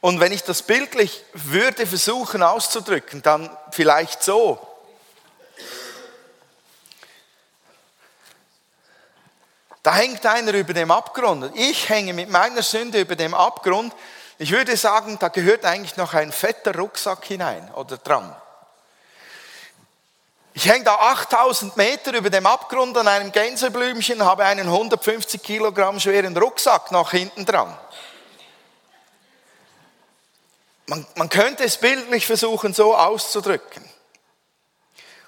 Und 0.01 0.19
wenn 0.19 0.31
ich 0.31 0.43
das 0.43 0.63
bildlich 0.63 1.23
würde 1.33 1.85
versuchen 1.85 2.41
auszudrücken, 2.41 3.21
dann 3.21 3.55
vielleicht 3.71 4.23
so. 4.23 4.59
Da 9.83 9.93
hängt 9.95 10.25
einer 10.25 10.53
über 10.53 10.73
dem 10.73 10.91
Abgrund. 10.91 11.51
Ich 11.55 11.89
hänge 11.89 12.13
mit 12.13 12.29
meiner 12.29 12.61
Sünde 12.63 12.99
über 13.01 13.15
dem 13.15 13.33
Abgrund. 13.33 13.93
Ich 14.39 14.51
würde 14.51 14.75
sagen, 14.75 15.17
da 15.19 15.27
gehört 15.27 15.65
eigentlich 15.65 15.97
noch 15.97 16.15
ein 16.15 16.31
fetter 16.31 16.75
Rucksack 16.75 17.23
hinein 17.25 17.71
oder 17.75 17.97
dran. 17.97 18.35
Ich 20.53 20.67
hänge 20.67 20.83
da 20.83 20.95
8000 20.95 21.77
Meter 21.77 22.13
über 22.13 22.29
dem 22.29 22.45
Abgrund 22.45 22.97
an 22.97 23.07
einem 23.07 23.31
Gänseblümchen, 23.31 24.25
habe 24.25 24.45
einen 24.45 24.67
150 24.67 25.41
Kilogramm 25.41 25.99
schweren 25.99 26.35
Rucksack 26.35 26.91
noch 26.91 27.11
hinten 27.11 27.45
dran. 27.45 27.77
Man, 30.91 31.07
man 31.15 31.29
könnte 31.29 31.63
es 31.63 31.77
bildlich 31.77 32.25
versuchen, 32.25 32.73
so 32.73 32.97
auszudrücken. 32.97 33.89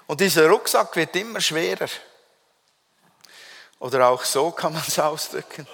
Und 0.06 0.20
dieser 0.20 0.46
Rucksack 0.46 0.94
wird 0.94 1.16
immer 1.16 1.40
schwerer. 1.40 1.88
Oder 3.78 4.10
auch 4.10 4.22
so 4.24 4.50
kann 4.50 4.74
man 4.74 4.84
es 4.86 4.98
ausdrücken. 4.98 5.66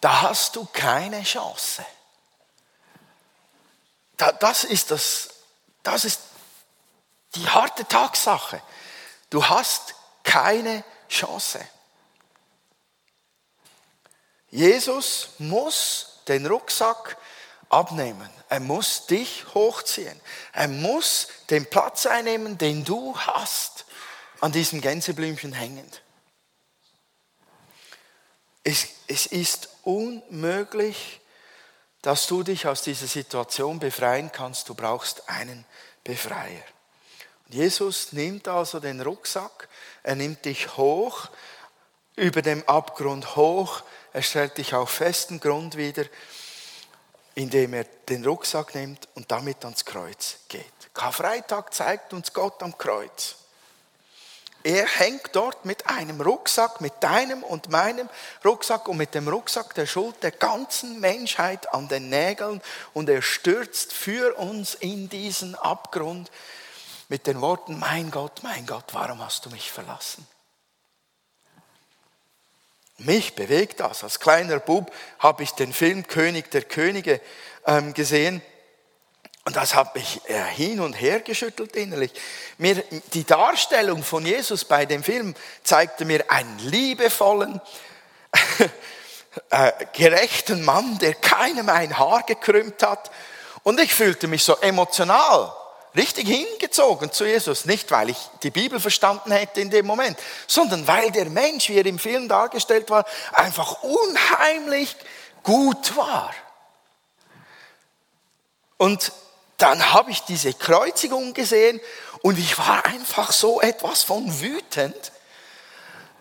Da 0.00 0.22
hast 0.22 0.56
du 0.56 0.64
keine 0.64 1.22
Chance. 1.22 1.84
das 4.16 4.64
ist 4.64 4.90
das, 4.90 5.28
das 5.82 6.06
ist 6.06 6.22
die 7.34 7.46
harte 7.46 7.84
Tatsache. 7.84 8.62
Du 9.28 9.44
hast 9.44 9.94
keine 10.22 10.82
Chance. 11.10 11.60
Jesus 14.50 15.30
muss 15.38 16.20
den 16.28 16.46
Rucksack 16.46 17.16
abnehmen. 17.68 18.28
Er 18.48 18.60
muss 18.60 19.06
dich 19.06 19.46
hochziehen. 19.54 20.20
Er 20.52 20.68
muss 20.68 21.28
den 21.50 21.66
Platz 21.66 22.06
einnehmen, 22.06 22.58
den 22.58 22.84
du 22.84 23.16
hast, 23.16 23.84
an 24.40 24.52
diesem 24.52 24.80
Gänseblümchen 24.80 25.52
hängend. 25.52 26.02
Es, 28.64 28.88
es 29.06 29.26
ist 29.26 29.68
unmöglich, 29.84 31.20
dass 32.02 32.26
du 32.26 32.42
dich 32.42 32.66
aus 32.66 32.82
dieser 32.82 33.06
Situation 33.06 33.78
befreien 33.78 34.32
kannst. 34.32 34.68
Du 34.68 34.74
brauchst 34.74 35.28
einen 35.28 35.64
Befreier. 36.04 36.62
Und 37.46 37.54
Jesus 37.54 38.12
nimmt 38.12 38.48
also 38.48 38.80
den 38.80 39.00
Rucksack, 39.00 39.68
er 40.02 40.16
nimmt 40.16 40.44
dich 40.44 40.76
hoch, 40.76 41.28
über 42.16 42.42
dem 42.42 42.66
Abgrund 42.68 43.36
hoch, 43.36 43.82
er 44.12 44.22
stellt 44.22 44.58
dich 44.58 44.74
auf 44.74 44.90
festen 44.90 45.40
Grund 45.40 45.76
wieder, 45.76 46.04
indem 47.34 47.74
er 47.74 47.84
den 48.08 48.24
Rucksack 48.24 48.74
nimmt 48.74 49.08
und 49.14 49.30
damit 49.30 49.64
ans 49.64 49.84
Kreuz 49.84 50.36
geht. 50.48 50.64
Karfreitag 50.94 51.72
zeigt 51.72 52.12
uns 52.12 52.32
Gott 52.32 52.62
am 52.62 52.76
Kreuz. 52.76 53.36
Er 54.62 54.86
hängt 54.86 55.30
dort 55.32 55.64
mit 55.64 55.86
einem 55.86 56.20
Rucksack, 56.20 56.82
mit 56.82 56.92
deinem 57.00 57.42
und 57.42 57.70
meinem 57.70 58.10
Rucksack 58.44 58.88
und 58.88 58.98
mit 58.98 59.14
dem 59.14 59.26
Rucksack 59.26 59.74
der 59.74 59.86
Schuld 59.86 60.22
der 60.22 60.32
ganzen 60.32 61.00
Menschheit 61.00 61.72
an 61.72 61.88
den 61.88 62.10
Nägeln 62.10 62.60
und 62.92 63.08
er 63.08 63.22
stürzt 63.22 63.94
für 63.94 64.34
uns 64.36 64.74
in 64.74 65.08
diesen 65.08 65.54
Abgrund 65.54 66.30
mit 67.08 67.26
den 67.26 67.40
Worten, 67.40 67.78
mein 67.78 68.10
Gott, 68.10 68.42
mein 68.42 68.66
Gott, 68.66 68.84
warum 68.92 69.24
hast 69.24 69.46
du 69.46 69.50
mich 69.50 69.72
verlassen? 69.72 70.26
Mich 73.00 73.34
bewegt 73.34 73.80
das. 73.80 74.04
Als 74.04 74.20
kleiner 74.20 74.58
Bub 74.58 74.92
habe 75.18 75.42
ich 75.42 75.52
den 75.52 75.72
Film 75.72 76.06
König 76.06 76.50
der 76.50 76.62
Könige 76.62 77.20
ähm, 77.66 77.94
gesehen 77.94 78.42
und 79.44 79.56
das 79.56 79.74
hat 79.74 79.94
mich 79.94 80.20
äh, 80.28 80.44
hin 80.44 80.80
und 80.80 80.92
her 80.92 81.20
geschüttelt 81.20 81.74
innerlich. 81.74 82.12
Mir, 82.58 82.84
die 83.14 83.24
Darstellung 83.24 84.02
von 84.02 84.26
Jesus 84.26 84.66
bei 84.66 84.84
dem 84.84 85.02
Film 85.02 85.34
zeigte 85.64 86.04
mir 86.04 86.30
einen 86.30 86.58
liebevollen, 86.58 87.60
äh, 89.50 89.72
gerechten 89.94 90.62
Mann, 90.62 90.98
der 90.98 91.14
keinem 91.14 91.70
ein 91.70 91.98
Haar 91.98 92.22
gekrümmt 92.24 92.82
hat. 92.82 93.10
Und 93.62 93.80
ich 93.80 93.94
fühlte 93.94 94.28
mich 94.28 94.44
so 94.44 94.56
emotional 94.58 95.52
richtig 95.96 96.28
hingezogen 96.28 97.12
zu 97.12 97.24
Jesus. 97.24 97.64
Nicht, 97.64 97.90
weil 97.90 98.10
ich 98.10 98.18
die 98.42 98.50
Bibel 98.50 98.80
verstanden 98.80 99.32
hätte 99.32 99.60
in 99.60 99.70
dem 99.70 99.86
Moment, 99.86 100.18
sondern 100.46 100.86
weil 100.86 101.10
der 101.10 101.30
Mensch, 101.30 101.68
wie 101.68 101.78
er 101.78 101.86
im 101.86 101.98
Film 101.98 102.28
dargestellt 102.28 102.90
war, 102.90 103.04
einfach 103.32 103.82
unheimlich 103.82 104.96
gut 105.42 105.96
war. 105.96 106.32
Und 108.76 109.12
dann 109.58 109.92
habe 109.92 110.10
ich 110.10 110.22
diese 110.22 110.54
Kreuzigung 110.54 111.34
gesehen 111.34 111.80
und 112.22 112.38
ich 112.38 112.58
war 112.58 112.86
einfach 112.86 113.32
so 113.32 113.60
etwas 113.60 114.02
von 114.02 114.40
wütend. 114.40 115.12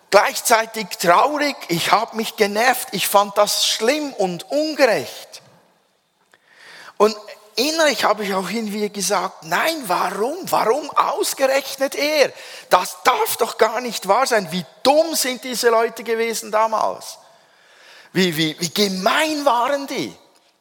Gleichzeitig 0.09 0.87
traurig, 0.99 1.55
ich 1.67 1.91
habe 1.91 2.17
mich 2.17 2.35
genervt, 2.35 2.89
ich 2.91 3.07
fand 3.07 3.37
das 3.37 3.67
schlimm 3.67 4.11
und 4.13 4.49
ungerecht. 4.51 5.41
Und 6.97 7.15
innerlich 7.59 8.03
habe 8.03 8.23
ich 8.23 8.33
auch 8.33 8.49
irgendwie 8.49 8.89
gesagt, 8.89 9.43
nein, 9.43 9.83
warum? 9.87 10.37
Warum 10.49 10.89
ausgerechnet 10.91 11.95
er? 11.95 12.31
Das 12.69 12.97
darf 13.03 13.37
doch 13.37 13.57
gar 13.57 13.81
nicht 13.81 14.07
wahr 14.07 14.25
sein. 14.25 14.51
Wie 14.51 14.65
dumm 14.83 15.15
sind 15.15 15.43
diese 15.43 15.69
Leute 15.69 16.03
gewesen 16.03 16.51
damals? 16.51 17.17
Wie, 18.13 18.35
wie, 18.35 18.55
wie 18.59 18.73
gemein 18.73 19.45
waren 19.45 19.85
die? 19.87 20.15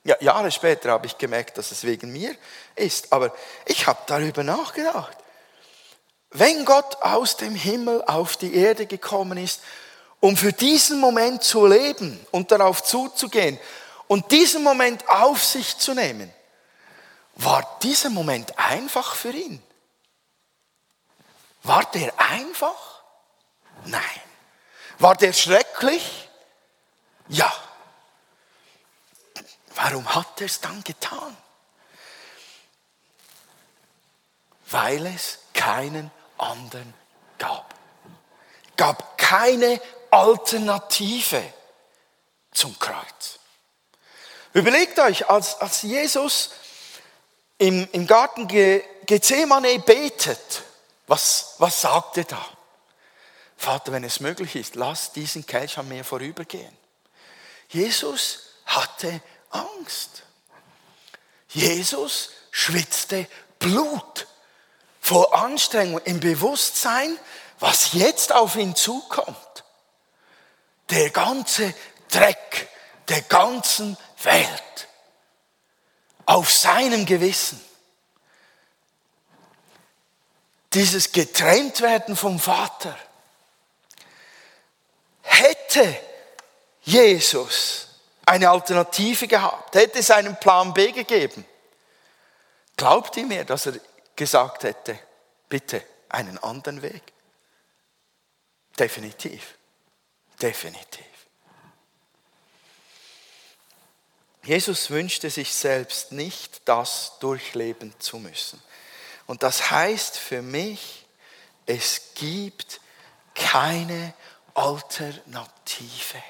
Ja, 0.05 0.17
Jahre 0.21 0.51
später 0.51 0.91
habe 0.91 1.07
ich 1.07 1.17
gemerkt, 1.17 1.59
dass 1.59 1.71
es 1.71 1.85
wegen 1.85 2.13
mir 2.13 2.35
ist. 2.75 3.13
Aber 3.13 3.33
ich 3.67 3.87
habe 3.87 4.01
darüber 4.07 4.43
nachgedacht. 4.43 5.17
Wenn 6.31 6.65
Gott 6.65 6.97
aus 7.01 7.37
dem 7.37 7.55
Himmel 7.55 8.03
auf 8.07 8.37
die 8.37 8.55
Erde 8.55 8.87
gekommen 8.87 9.39
ist, 9.39 9.61
um 10.21 10.37
für 10.37 10.53
diesen 10.53 11.01
Moment 11.01 11.43
zu 11.43 11.67
leben 11.67 12.19
und 12.33 12.51
darauf 12.51 12.83
zuzugehen 12.83 13.59
und 14.09 14.31
diesen 14.33 14.63
Moment 14.63 15.09
auf 15.09 15.45
sich 15.45 15.79
zu 15.79 15.95
nehmen, 15.95 16.33
war 17.39 17.79
dieser 17.83 18.11
Moment 18.11 18.59
einfach 18.59 19.15
für 19.15 19.31
ihn? 19.31 19.63
War 21.63 21.85
der 21.93 22.13
einfach? 22.19 23.03
Nein. 23.85 24.03
War 24.99 25.15
der 25.15 25.33
schrecklich? 25.33 26.29
Ja. 27.29 27.53
Warum 29.77 30.13
hat 30.15 30.41
er 30.41 30.47
es 30.47 30.61
dann 30.61 30.83
getan? 30.83 31.37
Weil 34.71 35.07
es 35.07 35.39
keinen 35.55 36.11
anderen 36.39 36.93
gab. 37.39 37.73
Gab 38.77 39.17
keine 39.17 39.81
Alternative 40.11 41.53
zum 42.51 42.77
Kreuz. 42.81 43.39
Überlegt 44.53 44.99
euch, 44.99 45.31
als, 45.31 45.61
als 45.61 45.83
Jesus 45.83 46.51
im, 47.59 47.89
im 47.93 48.07
Garten 48.07 48.49
Gethsemane 48.49 49.79
betet, 49.81 50.63
was, 51.07 51.55
was 51.59 51.81
sagt 51.81 52.19
er 52.19 52.25
da? 52.25 52.45
Vater, 53.57 53.93
wenn 53.93 54.05
es 54.05 54.21
möglich 54.21 54.55
ist, 54.55 54.77
lass 54.77 55.13
diesen 55.13 55.45
Kelch 55.47 55.79
an 55.79 55.89
mir 55.89 56.05
vorübergehen. 56.05 56.77
Jesus 57.69 58.51
hatte 58.67 59.21
Angst. 59.51 60.23
Jesus 61.49 62.31
schwitzte 62.51 63.27
Blut 63.59 64.27
vor 65.01 65.35
Anstrengung 65.35 66.01
im 66.05 66.21
Bewusstsein, 66.21 67.19
was 67.59 67.95
jetzt 67.95 68.33
auf 68.33 68.57
ihn 68.57 68.77
zukommt. 68.77 69.65
Der 70.91 71.11
ganze 71.11 71.75
Dreck 72.09 72.69
der 73.09 73.23
ganzen 73.23 73.97
Welt 74.23 74.88
auf 76.29 76.53
seinem 76.53 77.07
Gewissen. 77.07 77.59
Dieses 80.75 81.11
Getrenntwerden 81.11 82.15
vom 82.15 82.39
Vater 82.39 82.95
hätte 85.23 85.99
Jesus 86.83 87.89
eine 88.27 88.51
Alternative 88.51 89.27
gehabt, 89.27 89.75
hätte 89.75 90.01
es 90.01 90.11
einen 90.11 90.39
Plan 90.39 90.75
B 90.75 90.93
gegeben. 90.93 91.47
Glaubt 92.77 93.17
ihr 93.17 93.25
mir, 93.25 93.47
dass 93.47 93.65
er 93.65 93.81
gesagt 94.15 94.65
hätte, 94.65 94.99
bitte 95.49 95.83
einen 96.11 96.37
anderen 96.37 96.83
Weg? 96.83 97.03
Definitiv. 98.79 99.55
Definitiv. 100.43 101.07
Jesus 104.49 104.89
wünschte 104.89 105.29
sich 105.29 105.53
selbst 105.53 106.11
nicht, 106.11 106.63
das 106.65 107.19
durchleben 107.21 107.93
zu 107.99 108.17
müssen. 108.17 108.59
Und 109.27 109.43
das 109.43 109.71
heißt 109.71 110.17
für 110.17 110.41
mich, 110.41 111.05
es 111.67 112.15
gibt 112.15 112.81
keine 113.35 114.15
Alternative. 114.55 116.23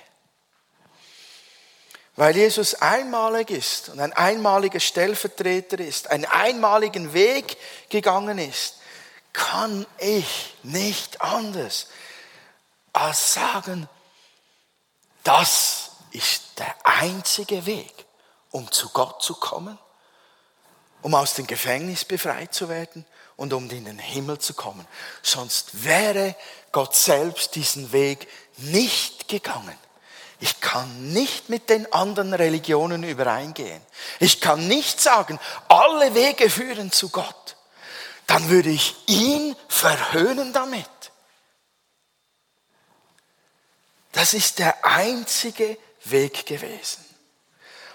Weil 2.17 2.35
Jesus 2.37 2.75
einmalig 2.75 3.51
ist 3.51 3.91
und 3.91 4.01
ein 4.01 4.13
einmaliger 4.13 4.81
Stellvertreter 4.81 5.79
ist, 5.79 6.11
einen 6.11 6.25
einmaligen 6.25 7.13
Weg 7.13 7.57
gegangen 7.89 8.39
ist, 8.39 8.79
kann 9.33 9.87
ich 9.99 10.57
nicht 10.65 11.21
anders 11.21 11.87
als 12.93 13.35
sagen, 13.35 13.89
das 15.23 15.93
ist 16.11 16.59
der 16.59 16.75
einzige 16.83 17.65
Weg, 17.65 18.08
um 18.51 18.71
zu 18.71 18.89
Gott 18.91 19.23
zu 19.23 19.35
kommen, 19.35 19.79
um 21.03 21.15
aus 21.15 21.35
dem 21.35 21.47
Gefängnis 21.47 22.05
befreit 22.05 22.55
zu 22.55 22.69
werden 22.69 23.05
und 23.37 23.53
um 23.53 23.71
in 23.71 23.85
den 23.85 23.99
Himmel 23.99 24.39
zu 24.39 24.55
kommen. 24.55 24.87
Sonst 25.23 25.85
wäre 25.85 26.35
Gott 26.73 26.95
selbst 26.95 27.55
diesen 27.55 27.93
Weg 27.93 28.29
nicht 28.57 29.29
gegangen. 29.29 29.77
Ich 30.41 30.61
kann 30.61 31.13
nicht 31.13 31.49
mit 31.49 31.69
den 31.69 31.93
anderen 31.93 32.33
Religionen 32.33 33.03
übereingehen. 33.03 33.83
Ich 34.21 34.41
kann 34.41 34.69
nicht 34.69 35.01
sagen, 35.01 35.41
alle 35.69 36.15
Wege 36.15 36.49
führen 36.49 36.93
zu 36.93 37.09
Gott. 37.09 37.57
Dann 38.27 38.49
würde 38.49 38.71
ich 38.71 38.95
ihn 39.07 39.57
verhöhnen 39.69 40.53
damit. 40.53 40.87
Das 44.13 44.35
ist 44.35 44.59
der 44.59 44.85
einzige 44.85 45.79
Weg 46.05 46.47
gewesen. 46.47 47.08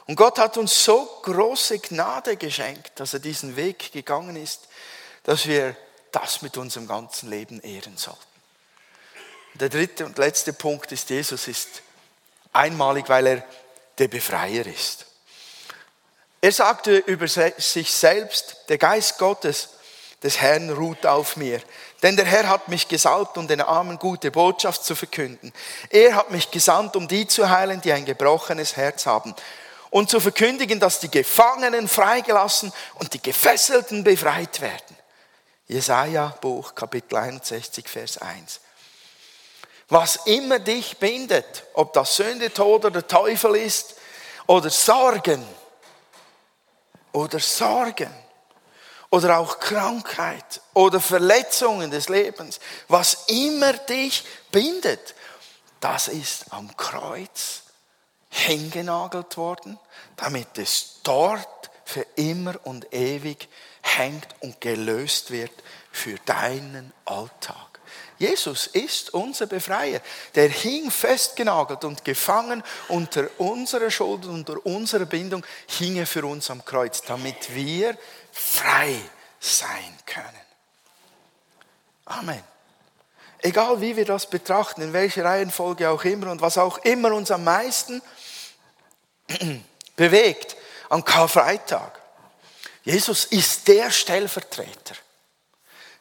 Und 0.05 0.15
Gott 0.15 0.37
hat 0.37 0.57
uns 0.57 0.83
so 0.83 1.05
große 1.23 1.79
Gnade 1.79 2.35
geschenkt, 2.35 2.91
dass 2.99 3.13
er 3.13 3.19
diesen 3.19 3.55
Weg 3.55 3.91
gegangen 3.91 4.35
ist, 4.35 4.67
dass 5.23 5.47
wir 5.47 5.75
das 6.11 6.41
mit 6.41 6.57
unserem 6.57 6.87
ganzen 6.87 7.29
Leben 7.29 7.61
ehren 7.61 7.97
sollten. 7.97 8.19
Der 9.55 9.69
dritte 9.69 10.05
und 10.05 10.17
letzte 10.17 10.51
Punkt 10.53 10.91
ist, 10.91 11.09
Jesus 11.09 11.47
ist 11.47 11.81
Einmalig, 12.51 13.07
weil 13.09 13.27
er 13.27 13.43
der 13.97 14.07
Befreier 14.07 14.65
ist. 14.65 15.05
Er 16.41 16.51
sagte 16.51 16.97
über 16.97 17.27
sich 17.27 17.91
selbst, 17.91 18.57
der 18.67 18.77
Geist 18.77 19.17
Gottes 19.17 19.69
des 20.23 20.39
Herrn 20.39 20.69
ruht 20.69 21.05
auf 21.05 21.35
mir. 21.35 21.61
Denn 22.01 22.15
der 22.15 22.25
Herr 22.25 22.49
hat 22.49 22.67
mich 22.67 22.87
gesalbt, 22.87 23.37
um 23.37 23.47
den 23.47 23.61
Armen 23.61 23.99
gute 23.99 24.31
Botschaft 24.31 24.83
zu 24.83 24.95
verkünden. 24.95 25.53
Er 25.89 26.15
hat 26.15 26.31
mich 26.31 26.51
gesandt, 26.51 26.95
um 26.95 27.07
die 27.07 27.27
zu 27.27 27.49
heilen, 27.49 27.81
die 27.81 27.93
ein 27.93 28.05
gebrochenes 28.05 28.75
Herz 28.75 29.05
haben. 29.05 29.35
Und 29.93 30.09
zu 30.09 30.19
verkündigen, 30.19 30.79
dass 30.79 30.99
die 30.99 31.11
Gefangenen 31.11 31.87
freigelassen 31.87 32.73
und 32.95 33.13
die 33.13 33.21
Gefesselten 33.21 34.03
befreit 34.03 34.59
werden. 34.59 34.97
Jesaja 35.67 36.35
Buch 36.41 36.73
Kapitel 36.73 37.15
61 37.15 37.87
Vers 37.87 38.17
1. 38.17 38.59
Was 39.89 40.15
immer 40.25 40.57
dich 40.57 40.97
bindet, 40.97 41.65
ob 41.75 41.93
das 41.93 42.15
Sünde, 42.15 42.51
Tod 42.51 42.85
oder 42.85 43.05
Teufel 43.05 43.55
ist 43.55 43.93
oder 44.47 44.71
Sorgen 44.71 45.45
oder 47.11 47.39
Sorgen 47.39 48.11
oder 49.11 49.37
auch 49.37 49.59
Krankheit 49.59 50.59
oder 50.73 50.99
Verletzungen 50.99 51.91
des 51.91 52.09
Lebens, 52.09 52.59
was 52.87 53.25
immer 53.27 53.73
dich 53.73 54.25
bindet, 54.51 55.13
das 55.79 56.07
ist 56.07 56.45
am 56.49 56.75
Kreuz 56.77 57.62
hingenagelt 58.43 59.37
worden, 59.37 59.79
damit 60.17 60.57
es 60.57 60.99
dort 61.03 61.71
für 61.85 62.05
immer 62.15 62.55
und 62.63 62.93
ewig 62.93 63.47
hängt 63.81 64.27
und 64.39 64.59
gelöst 64.61 65.31
wird 65.31 65.51
für 65.91 66.15
deinen 66.25 66.93
Alltag. 67.05 67.73
Jesus 68.17 68.67
ist 68.67 69.13
unser 69.13 69.47
Befreier. 69.47 69.99
Der 70.35 70.47
hing 70.49 70.89
festgenagelt 70.89 71.83
und 71.83 72.05
gefangen 72.05 72.63
unter 72.87 73.27
unserer 73.37 73.91
Schuld, 73.91 74.25
unter 74.25 74.65
unserer 74.65 75.05
Bindung, 75.05 75.45
hing 75.67 75.97
er 75.97 76.07
für 76.07 76.25
uns 76.25 76.49
am 76.49 76.63
Kreuz, 76.63 77.01
damit 77.01 77.53
wir 77.53 77.97
frei 78.31 78.95
sein 79.39 79.97
können. 80.05 80.27
Amen. 82.05 82.43
Egal 83.39 83.81
wie 83.81 83.97
wir 83.97 84.05
das 84.05 84.29
betrachten, 84.29 84.81
in 84.81 84.93
welcher 84.93 85.25
Reihenfolge 85.25 85.89
auch 85.89 86.05
immer 86.05 86.31
und 86.31 86.41
was 86.41 86.57
auch 86.57 86.77
immer 86.79 87.11
uns 87.11 87.29
am 87.29 87.43
meisten 87.43 88.01
bewegt 89.95 90.55
am 90.89 91.03
Karfreitag. 91.03 91.99
Jesus 92.83 93.25
ist 93.25 93.67
der 93.67 93.91
Stellvertreter, 93.91 94.95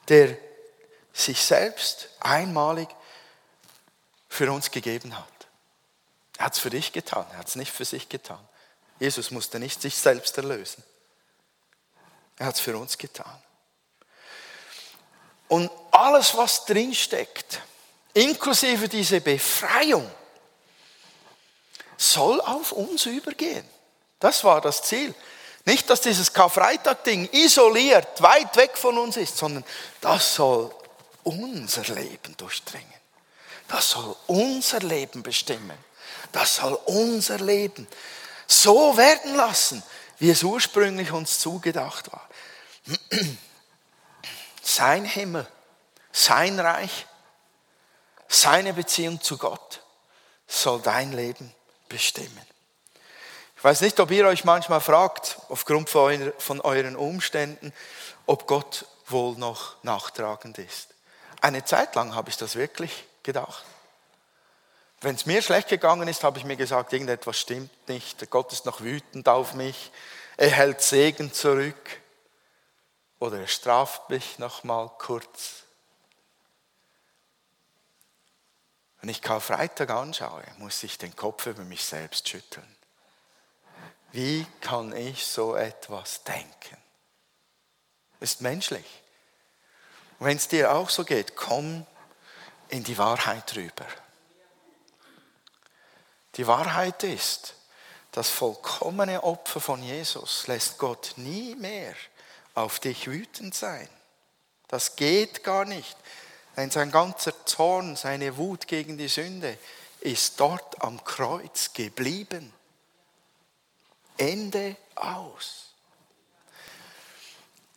der 0.08 0.36
sich 1.12 1.42
selbst 1.42 2.08
einmalig 2.20 2.88
für 4.28 4.50
uns 4.50 4.70
gegeben 4.70 5.16
hat. 5.16 5.28
Er 6.38 6.46
hat 6.46 6.54
es 6.54 6.58
für 6.58 6.70
dich 6.70 6.92
getan, 6.92 7.26
er 7.32 7.38
hat 7.38 7.48
es 7.48 7.56
nicht 7.56 7.70
für 7.70 7.84
sich 7.84 8.08
getan. 8.08 8.40
Jesus 8.98 9.30
musste 9.30 9.58
nicht 9.58 9.80
sich 9.82 9.96
selbst 9.96 10.36
erlösen. 10.36 10.82
Er 12.38 12.46
hat 12.46 12.54
es 12.56 12.60
für 12.60 12.76
uns 12.76 12.98
getan. 12.98 13.42
Und 15.48 15.70
alles, 15.90 16.36
was 16.36 16.64
drin 16.64 16.94
steckt, 16.94 17.60
inklusive 18.14 18.88
diese 18.88 19.20
Befreiung, 19.20 20.10
soll 22.02 22.40
auf 22.40 22.72
uns 22.72 23.06
übergehen. 23.06 23.64
Das 24.18 24.44
war 24.44 24.60
das 24.60 24.82
Ziel. 24.82 25.14
Nicht, 25.64 25.88
dass 25.88 26.00
dieses 26.00 26.32
Karfreitag-Ding 26.32 27.28
isoliert, 27.32 28.20
weit 28.20 28.56
weg 28.56 28.76
von 28.76 28.98
uns 28.98 29.16
ist, 29.16 29.36
sondern 29.36 29.64
das 30.00 30.34
soll 30.34 30.74
unser 31.22 31.82
Leben 31.94 32.36
durchdringen. 32.36 32.92
Das 33.68 33.90
soll 33.90 34.16
unser 34.26 34.80
Leben 34.80 35.22
bestimmen. 35.22 35.78
Das 36.32 36.56
soll 36.56 36.74
unser 36.86 37.38
Leben 37.38 37.86
so 38.46 38.96
werden 38.96 39.36
lassen, 39.36 39.82
wie 40.18 40.30
es 40.30 40.42
ursprünglich 40.42 41.12
uns 41.12 41.38
zugedacht 41.38 42.10
war. 42.12 42.28
Sein 44.62 45.04
Himmel, 45.04 45.46
sein 46.10 46.58
Reich, 46.58 47.06
seine 48.28 48.72
Beziehung 48.72 49.20
zu 49.20 49.38
Gott 49.38 49.82
soll 50.46 50.80
dein 50.80 51.12
Leben 51.12 51.54
bestimmen. 51.92 52.46
Ich 53.56 53.62
weiß 53.62 53.82
nicht, 53.82 54.00
ob 54.00 54.10
ihr 54.10 54.26
euch 54.26 54.44
manchmal 54.44 54.80
fragt, 54.80 55.38
aufgrund 55.48 55.88
von 55.88 56.60
euren 56.62 56.96
Umständen, 56.96 57.72
ob 58.26 58.48
Gott 58.48 58.86
wohl 59.06 59.36
noch 59.36 59.76
nachtragend 59.84 60.58
ist. 60.58 60.88
Eine 61.40 61.64
Zeit 61.64 61.94
lang 61.94 62.14
habe 62.14 62.30
ich 62.30 62.36
das 62.36 62.56
wirklich 62.56 63.04
gedacht. 63.22 63.64
Wenn 65.00 65.14
es 65.14 65.26
mir 65.26 65.42
schlecht 65.42 65.68
gegangen 65.68 66.08
ist, 66.08 66.24
habe 66.24 66.38
ich 66.38 66.44
mir 66.44 66.56
gesagt, 66.56 66.92
irgendetwas 66.92 67.38
stimmt 67.38 67.88
nicht. 67.88 68.30
Gott 68.30 68.52
ist 68.52 68.66
noch 68.66 68.80
wütend 68.80 69.28
auf 69.28 69.54
mich. 69.54 69.92
Er 70.36 70.50
hält 70.50 70.80
Segen 70.80 71.32
zurück. 71.32 72.00
Oder 73.18 73.40
er 73.40 73.48
straft 73.48 74.08
mich 74.10 74.38
noch 74.38 74.64
mal 74.64 74.90
kurz. 74.98 75.61
Wenn 79.02 79.10
ich 79.10 79.20
Karfreitag 79.20 79.90
anschaue, 79.90 80.44
muss 80.58 80.82
ich 80.84 80.96
den 80.96 81.14
Kopf 81.16 81.46
über 81.46 81.64
mich 81.64 81.84
selbst 81.84 82.28
schütteln. 82.28 82.76
Wie 84.12 84.46
kann 84.60 84.94
ich 84.94 85.26
so 85.26 85.56
etwas 85.56 86.22
denken? 86.22 86.76
Ist 88.20 88.42
menschlich. 88.42 88.86
Wenn 90.20 90.36
es 90.36 90.46
dir 90.46 90.72
auch 90.72 90.88
so 90.88 91.04
geht, 91.04 91.34
komm 91.34 91.84
in 92.68 92.84
die 92.84 92.96
Wahrheit 92.96 93.56
rüber. 93.56 93.86
Die 96.36 96.46
Wahrheit 96.46 97.02
ist, 97.02 97.56
das 98.12 98.30
vollkommene 98.30 99.24
Opfer 99.24 99.60
von 99.60 99.82
Jesus 99.82 100.46
lässt 100.46 100.78
Gott 100.78 101.14
nie 101.16 101.56
mehr 101.56 101.96
auf 102.54 102.78
dich 102.78 103.08
wütend 103.08 103.52
sein. 103.52 103.88
Das 104.68 104.94
geht 104.94 105.42
gar 105.42 105.64
nicht. 105.64 105.96
Denn 106.56 106.70
sein 106.70 106.90
ganzer 106.90 107.46
Zorn, 107.46 107.96
seine 107.96 108.36
Wut 108.36 108.66
gegen 108.66 108.98
die 108.98 109.08
Sünde 109.08 109.58
ist 110.00 110.40
dort 110.40 110.82
am 110.82 111.02
Kreuz 111.04 111.72
geblieben. 111.72 112.52
Ende 114.18 114.76
aus. 114.94 115.72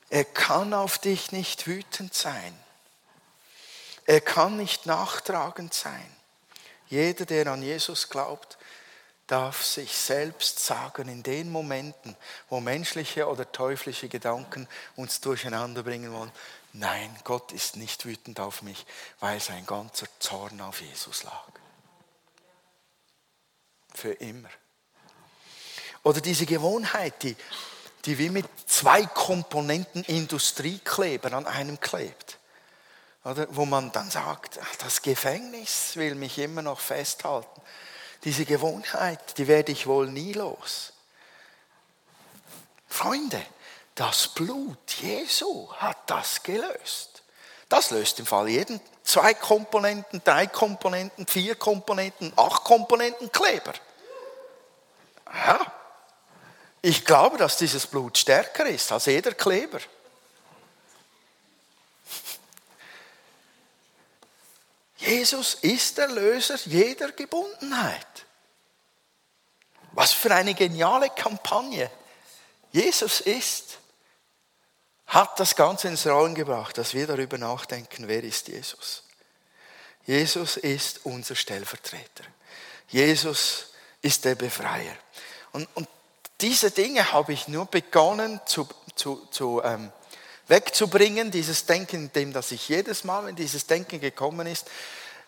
Er 0.10 0.26
kann 0.26 0.74
auf 0.74 0.98
dich 0.98 1.32
nicht 1.32 1.68
wütend 1.68 2.14
sein. 2.14 2.58
Er 4.06 4.22
kann 4.22 4.58
nicht 4.58 4.86
nachtragend 4.86 5.74
sein. 5.74 6.16
Jeder, 6.88 7.26
der 7.26 7.48
an 7.48 7.64
Jesus 7.64 8.10
glaubt, 8.10 8.58
darf 9.28 9.64
sich 9.64 9.98
selbst 9.98 10.64
sagen 10.64 11.10
in 11.10 11.24
den 11.24 11.52
Momenten, 11.52 12.16
wo 12.50 12.60
menschliche 12.60 13.28
oder 13.28 13.52
teuflische 13.52 14.08
Gedanken 14.08 14.68
uns 14.96 15.22
durcheinander 15.22 15.84
bringen 15.84 16.14
wollen, 16.14 16.32
nein, 16.74 17.16
Gott 17.24 17.52
ist 17.52 17.76
nicht 17.76 18.06
wütend 18.06 18.40
auf 18.40 18.62
mich, 18.62 18.86
weil 19.20 19.40
sein 19.40 19.66
ganzer 19.66 20.08
Zorn 20.20 20.62
auf 20.62 20.82
Jesus 20.82 21.24
lag. 21.24 21.48
Für 23.94 24.12
immer. 24.14 24.50
Oder 26.04 26.22
diese 26.22 26.46
Gewohnheit, 26.46 27.24
die 27.24 27.36
die 28.06 28.18
wie 28.18 28.30
mit 28.30 28.46
zwei 28.68 29.06
Komponenten 29.06 30.04
Industriekleber 30.04 31.34
an 31.34 31.48
einem 31.48 31.80
klebt. 31.80 32.38
Oder? 33.24 33.48
Wo 33.50 33.66
man 33.66 33.92
dann 33.92 34.10
sagt, 34.10 34.60
das 34.80 35.02
Gefängnis 35.02 35.96
will 35.96 36.16
mich 36.16 36.38
immer 36.38 36.62
noch 36.62 36.80
festhalten. 36.80 37.62
Diese 38.26 38.46
Gewohnheit, 38.46 39.38
die 39.38 39.48
werde 39.48 39.72
ich 39.72 39.88
wohl 39.88 40.08
nie 40.08 40.34
los. 40.34 40.94
Freunde, 42.88 43.42
das 43.94 44.30
Blut 44.30 44.94
Jesu 45.00 45.72
hat 45.74 45.98
das 46.08 46.42
gelöst. 46.44 47.24
Das 47.70 47.92
löst 47.92 48.20
im 48.20 48.26
Fall 48.26 48.50
jeden 48.50 48.82
zwei 49.04 49.34
Komponenten, 49.34 50.22
drei 50.24 50.48
Komponenten, 50.48 51.28
vier 51.28 51.56
Komponenten, 51.56 52.34
acht 52.36 52.64
Komponenten 52.64 53.32
Kleber. 53.32 53.74
Ja, 55.32 55.60
ich 56.82 57.06
glaube, 57.06 57.38
dass 57.38 57.58
dieses 57.58 57.88
Blut 57.88 58.18
stärker 58.18 58.66
ist 58.66 58.92
als 58.92 59.06
jeder 59.06 59.34
Kleber. 59.34 59.80
Jesus 65.06 65.56
ist 65.56 65.98
der 65.98 66.08
Löser 66.08 66.58
jeder 66.66 67.12
Gebundenheit. 67.12 68.26
Was 69.92 70.14
für 70.14 70.34
eine 70.34 70.54
geniale 70.54 71.10
Kampagne. 71.10 71.90
Jesus 72.72 73.22
ist, 73.22 73.78
hat 75.08 75.40
das 75.40 75.56
Ganze 75.56 75.88
ins 75.88 76.06
Rollen 76.06 76.36
gebracht, 76.36 76.78
dass 76.78 76.94
wir 76.94 77.08
darüber 77.08 77.38
nachdenken, 77.38 78.08
wer 78.08 78.24
ist 78.24 78.48
Jesus. 78.48 79.04
Jesus 80.06 80.58
ist 80.58 81.06
unser 81.06 81.36
Stellvertreter. 81.36 82.24
Jesus 82.88 83.68
ist 84.02 84.26
der 84.26 84.36
Befreier. 84.36 84.96
Und, 85.52 85.68
und 85.76 85.88
diese 86.42 86.72
Dinge 86.72 87.12
habe 87.12 87.34
ich 87.34 87.48
nur 87.48 87.66
begonnen 87.66 88.42
zu, 88.46 88.68
zu, 88.96 89.26
zu 89.32 89.62
ähm, 89.64 89.92
wegzubringen, 90.48 91.32
dieses 91.32 91.66
Denken, 91.66 92.06
indem 92.06 92.34
dass 92.34 92.52
ich 92.52 92.70
jedes 92.70 93.04
Mal, 93.04 93.26
wenn 93.26 93.36
dieses 93.36 93.68
Denken 93.68 94.00
gekommen 94.00 94.48
ist, 94.48 94.68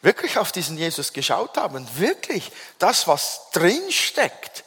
wirklich 0.01 0.37
auf 0.37 0.51
diesen 0.51 0.77
Jesus 0.77 1.13
geschaut 1.13 1.57
habe 1.57 1.77
und 1.77 1.99
wirklich 1.99 2.51
das, 2.77 3.07
was 3.07 3.49
drin 3.51 3.91
steckt, 3.91 4.63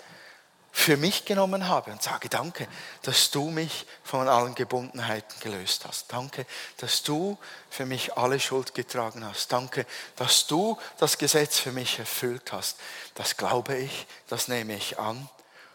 für 0.73 0.97
mich 0.97 1.25
genommen 1.25 1.69
habe 1.69 1.91
und 1.91 2.03
sage, 2.03 2.29
danke, 2.29 2.67
dass 3.03 3.31
du 3.31 3.51
mich 3.51 3.87
von 4.05 4.29
allen 4.29 4.55
Gebundenheiten 4.55 5.39
gelöst 5.41 5.85
hast. 5.87 6.13
Danke, 6.13 6.47
dass 6.79 7.03
du 7.03 7.37
für 7.69 7.87
mich 7.87 8.17
alle 8.17 8.39
Schuld 8.39 8.73
getragen 8.75 9.25
hast. 9.25 9.53
Danke, 9.53 9.85
dass 10.17 10.47
du 10.47 10.79
das 10.99 11.19
Gesetz 11.19 11.59
für 11.59 11.73
mich 11.73 11.99
erfüllt 11.99 12.53
hast. 12.53 12.77
Das 13.15 13.37
glaube 13.37 13.77
ich, 13.77 14.07
das 14.29 14.49
nehme 14.49 14.75
ich 14.75 14.99
an 14.99 15.29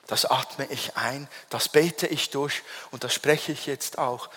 Das 0.07 0.25
atme 0.25 0.65
ich 0.67 0.95
ein, 0.95 1.27
das 1.49 1.67
bete 1.67 2.07
ich 2.07 2.29
durch 2.29 2.63
und 2.91 3.03
das 3.03 3.13
spreche 3.13 3.51
ich 3.51 3.65
jetzt 3.65 3.97
auch 3.97 4.29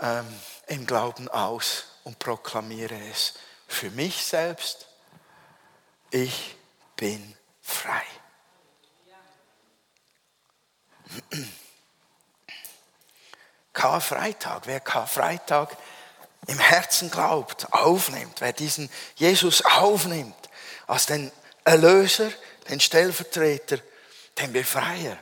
ähm, 0.00 0.26
im 0.66 0.86
Glauben 0.86 1.28
aus 1.28 1.84
und 2.04 2.18
proklamiere 2.18 2.98
es 3.10 3.34
für 3.66 3.90
mich 3.90 4.24
selbst. 4.24 4.86
Ich 6.10 6.56
bin 6.96 7.36
frei. 7.60 8.02
Karfreitag, 13.72 14.62
wer 14.66 14.80
Karfreitag 14.80 15.76
im 16.46 16.58
Herzen 16.58 17.10
glaubt, 17.10 17.72
aufnimmt, 17.72 18.40
wer 18.40 18.52
diesen 18.52 18.90
Jesus 19.16 19.64
aufnimmt 19.64 20.34
als 20.86 21.06
den 21.06 21.30
Erlöser, 21.64 22.30
den 22.68 22.80
Stellvertreter, 22.80 23.78
den 24.38 24.52
Befreier, 24.52 25.18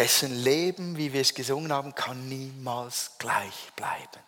dessen 0.00 0.34
Leben, 0.34 0.96
wie 0.96 1.12
wir 1.12 1.20
es 1.20 1.34
gesungen 1.34 1.70
haben, 1.70 1.94
kann 1.94 2.26
niemals 2.26 3.10
gleich 3.18 3.70
bleiben. 3.76 4.24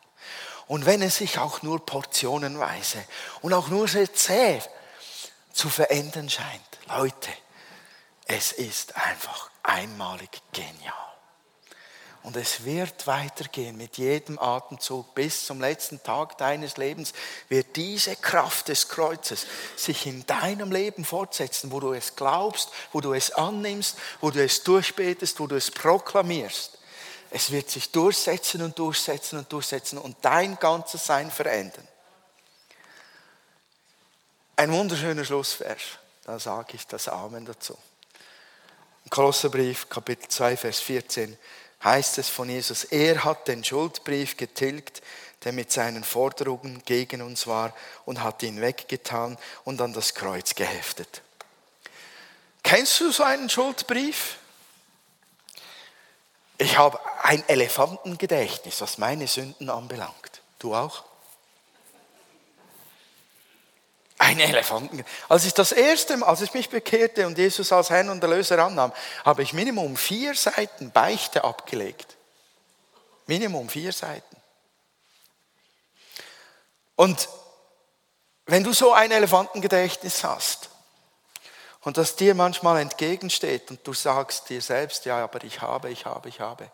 Und 0.66 0.85
wenn 0.85 1.00
es 1.00 1.16
sich 1.16 1.38
auch 1.38 1.62
nur 1.62 1.85
portionenweise 1.87 3.02
und 3.40 3.54
auch 3.54 3.68
nur 3.68 3.88
sehr 3.88 4.12
zäh 4.12 4.61
zu 5.50 5.70
verändern 5.70 6.28
scheint, 6.28 6.78
Leute, 6.88 7.30
es 8.26 8.52
ist 8.52 8.94
einfach 8.96 9.50
einmalig 9.62 10.42
genial. 10.52 11.12
Und 12.22 12.37
es 12.37 12.64
wird 12.64 13.08
weitergehen 13.08 13.76
mit 13.76 13.98
jedem 13.98 14.38
Atemzug 14.38 15.12
bis 15.14 15.44
zum 15.44 15.61
letzten 15.61 16.02
Tag 16.04 16.38
deines 16.38 16.76
Lebens, 16.76 17.14
wird 17.48 17.74
diese 17.74 18.14
Kraft 18.14 18.68
des 18.68 18.88
Kreuzes 18.88 19.46
sich 19.76 20.06
in 20.06 20.24
deinem 20.26 20.70
Leben 20.70 21.04
fortsetzen, 21.04 21.72
wo 21.72 21.80
du 21.80 21.92
es 21.92 22.14
glaubst, 22.14 22.70
wo 22.92 23.00
du 23.00 23.12
es 23.12 23.32
annimmst, 23.32 23.96
wo 24.20 24.30
du 24.30 24.42
es 24.42 24.62
durchbetest, 24.62 25.40
wo 25.40 25.48
du 25.48 25.56
es 25.56 25.72
proklamierst. 25.72 26.78
Es 27.30 27.50
wird 27.50 27.70
sich 27.70 27.90
durchsetzen 27.90 28.62
und 28.62 28.78
durchsetzen 28.78 29.38
und 29.38 29.52
durchsetzen 29.52 29.98
und 29.98 30.16
dein 30.22 30.56
ganzes 30.58 31.04
Sein 31.04 31.30
verändern. 31.30 31.88
Ein 34.54 34.70
wunderschöner 34.70 35.24
Schlussvers, 35.24 35.80
da 36.24 36.38
sage 36.38 36.76
ich 36.76 36.87
das 36.87 37.08
Amen 37.08 37.44
dazu. 37.46 37.76
Kolosserbrief, 39.11 39.88
Kapitel 39.88 40.28
2, 40.28 40.56
Vers 40.56 40.80
14 40.80 41.37
heißt 41.84 42.18
es 42.18 42.28
von 42.28 42.48
Jesus, 42.48 42.84
er 42.84 43.24
hat 43.24 43.48
den 43.48 43.64
Schuldbrief 43.64 44.36
getilgt, 44.36 45.02
der 45.44 45.52
mit 45.52 45.72
seinen 45.72 46.04
Forderungen 46.04 46.82
gegen 46.84 47.22
uns 47.22 47.46
war 47.46 47.74
und 48.04 48.22
hat 48.22 48.42
ihn 48.42 48.60
weggetan 48.60 49.36
und 49.64 49.80
an 49.80 49.92
das 49.92 50.14
Kreuz 50.14 50.54
geheftet. 50.54 51.22
Kennst 52.62 53.00
du 53.00 53.10
so 53.10 53.24
einen 53.24 53.50
Schuldbrief? 53.50 54.36
Ich 56.58 56.78
habe 56.78 57.00
ein 57.22 57.46
Elefantengedächtnis, 57.48 58.80
was 58.80 58.98
meine 58.98 59.26
Sünden 59.26 59.68
anbelangt. 59.68 60.42
Du 60.60 60.74
auch? 60.74 61.04
Ein 64.22 64.38
Elefanten. 64.38 65.04
Als 65.28 65.46
ich 65.46 65.52
das 65.52 65.72
erste 65.72 66.16
Mal, 66.16 66.28
als 66.28 66.42
ich 66.42 66.54
mich 66.54 66.70
bekehrte 66.70 67.26
und 67.26 67.37
Jesus 67.37 67.72
als 67.72 67.90
Herrn 67.90 68.08
und 68.08 68.22
Erlöser 68.22 68.56
annahm, 68.64 68.92
habe 69.24 69.42
ich 69.42 69.52
Minimum 69.52 69.96
vier 69.96 70.37
Seiten 70.37 70.92
Beichte 70.92 71.42
abgelegt. 71.42 72.16
Minimum 73.26 73.68
vier 73.68 73.92
Seiten. 73.92 74.37
Und 76.94 77.28
wenn 78.46 78.62
du 78.62 78.72
so 78.72 78.92
ein 78.92 79.11
Elefantengedächtnis 79.11 80.22
hast 80.22 80.70
und 81.80 81.96
das 81.96 82.14
dir 82.14 82.37
manchmal 82.37 82.80
entgegensteht 82.80 83.72
und 83.72 83.85
du 83.85 83.92
sagst 83.92 84.48
dir 84.50 84.62
selbst, 84.62 85.04
ja, 85.04 85.24
aber 85.24 85.42
ich 85.42 85.62
habe, 85.62 85.90
ich 85.90 86.06
habe, 86.06 86.28
ich 86.28 86.38
habe. 86.38 86.70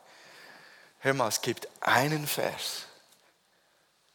Hör 0.99 1.15
mal, 1.15 1.29
es 1.29 1.41
gibt 1.41 1.67
einen 1.81 2.27
Vers, 2.27 2.88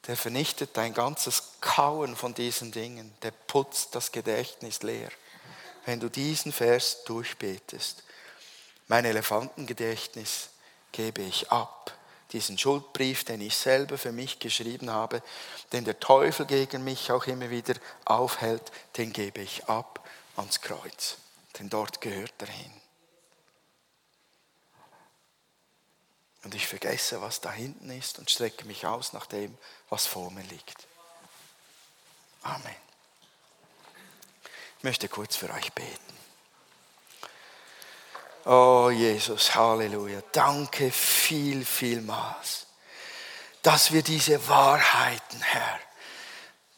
der 0.08 0.18
vernichtet 0.18 0.72
dein 0.74 0.94
ganzes 0.94 1.54
Kauen 1.62 2.16
von 2.16 2.34
diesen 2.34 2.72
Dingen, 2.72 3.14
der 3.22 3.32
putzt 3.32 3.96
das 3.96 4.12
Gedächtnis 4.12 4.84
leer. 4.84 5.10
Wenn 5.86 6.00
du 6.00 6.10
diesen 6.10 6.52
Vers 6.52 7.04
durchbetest, 7.06 8.04
mein 8.88 9.06
Elefantengedächtnis 9.06 10.50
gebe 10.92 11.22
ich 11.22 11.52
ab, 11.52 11.98
diesen 12.32 12.58
Schuldbrief, 12.58 13.24
den 13.24 13.42
ich 13.42 13.56
selber 13.56 13.98
für 13.98 14.12
mich 14.12 14.40
geschrieben 14.40 14.90
habe, 14.90 15.22
den 15.72 15.86
der 15.86 16.00
Teufel 16.00 16.46
gegen 16.46 16.84
mich 16.84 17.12
auch 17.12 17.26
immer 17.28 17.50
wieder 17.50 17.76
aufhält, 18.06 18.72
den 18.98 19.14
gebe 19.14 19.42
ich 19.42 19.66
ab 19.66 20.08
ans 20.36 20.62
Kreuz, 20.62 21.18
denn 21.60 21.70
dort 21.70 22.02
gehört 22.02 22.34
er 22.40 22.48
hin. 22.48 22.83
Und 26.44 26.56
ich 26.56 26.68
vergesse, 26.68 27.22
was 27.22 27.40
da 27.42 27.52
hinten 27.52 27.90
ist 27.90 28.20
und 28.20 28.30
strecke 28.30 28.66
mich 28.66 28.86
aus 28.86 29.14
nach 29.14 29.26
dem, 29.26 29.58
was 29.90 30.06
vor 30.06 30.30
mir 30.32 30.44
liegt. 30.44 30.88
Amen. 32.44 32.76
Ich 34.78 34.84
möchte 34.84 35.08
kurz 35.08 35.38
für 35.38 35.50
euch 35.50 35.72
beten. 35.72 36.14
Oh 38.46 38.90
Jesus, 38.90 39.56
Halleluja. 39.56 40.22
Danke 40.34 40.92
viel, 40.92 41.64
vielmals, 41.64 42.68
dass 43.62 43.94
wir 43.94 44.04
diese 44.04 44.50
Wahrheiten, 44.50 45.42
Herr, 45.42 45.80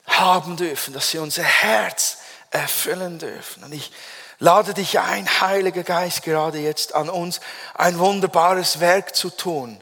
haben 0.06 0.56
dürfen, 0.58 0.93
dass 0.93 1.10
sie 1.10 1.17
unser 1.17 1.43
Herz 1.43 2.19
erfüllen 2.51 3.17
dürfen. 3.17 3.63
Und 3.63 3.73
ich 3.73 3.91
lade 4.39 4.74
dich 4.74 5.00
ein, 5.00 5.28
Heiliger 5.41 5.84
Geist, 5.84 6.24
gerade 6.24 6.60
jetzt 6.60 6.93
an 6.93 7.10
uns 7.10 7.39
ein 7.74 8.00
wunderbares 8.00 8.80
Werk 8.80 9.15
zu 9.15 9.30
tun, 9.30 9.82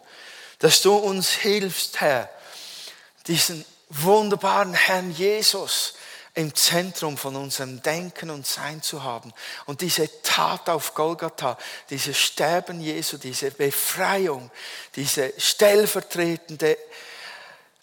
dass 0.59 0.81
du 0.81 0.95
uns 0.95 1.29
hilfst, 1.29 2.01
Herr, 2.01 2.29
diesen 3.27 3.65
wunderbaren 3.89 4.73
Herrn 4.73 5.11
Jesus 5.11 5.95
im 6.35 6.55
Zentrum 6.55 7.17
von 7.17 7.35
unserem 7.35 7.81
Denken 7.83 8.29
und 8.29 8.47
Sein 8.47 8.81
zu 8.81 9.03
haben. 9.03 9.33
Und 9.65 9.81
diese 9.81 10.09
Tat 10.23 10.67
auf 10.67 10.95
Golgatha, 10.95 11.57
dieses 11.89 12.17
Sterben 12.17 12.81
Jesu, 12.81 13.17
diese 13.17 13.51
Befreiung, 13.51 14.49
diese 14.95 15.33
stellvertretende 15.37 16.77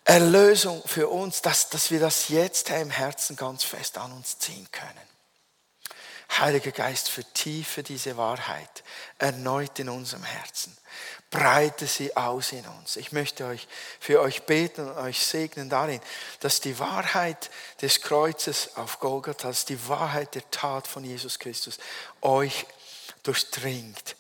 Erlösung 0.04 0.82
für 0.84 1.08
uns, 1.08 1.42
dass, 1.42 1.68
dass 1.68 1.90
wir 1.92 2.00
das 2.00 2.28
jetzt 2.28 2.70
Herr, 2.70 2.80
im 2.80 2.90
Herzen 2.90 3.36
ganz 3.36 3.62
fest 3.62 3.98
an 3.98 4.10
uns 4.12 4.38
ziehen 4.38 4.66
können. 4.72 5.09
Heiliger 6.38 6.70
Geist, 6.70 7.10
vertiefe 7.10 7.82
diese 7.82 8.16
Wahrheit 8.16 8.84
erneut 9.18 9.78
in 9.78 9.88
unserem 9.88 10.22
Herzen. 10.22 10.76
Breite 11.30 11.86
sie 11.86 12.16
aus 12.16 12.52
in 12.52 12.66
uns. 12.66 12.96
Ich 12.96 13.12
möchte 13.12 13.46
euch 13.46 13.68
für 14.00 14.20
euch 14.20 14.42
beten 14.42 14.88
und 14.88 14.96
euch 14.96 15.24
segnen 15.24 15.68
darin, 15.68 16.00
dass 16.40 16.60
die 16.60 16.78
Wahrheit 16.78 17.50
des 17.82 18.00
Kreuzes 18.00 18.76
auf 18.76 19.00
Golgatha, 19.00 19.48
dass 19.48 19.64
die 19.64 19.88
Wahrheit 19.88 20.34
der 20.34 20.48
Tat 20.50 20.86
von 20.86 21.04
Jesus 21.04 21.38
Christus 21.38 21.78
euch 22.20 22.66
durchdringt, 23.22 24.16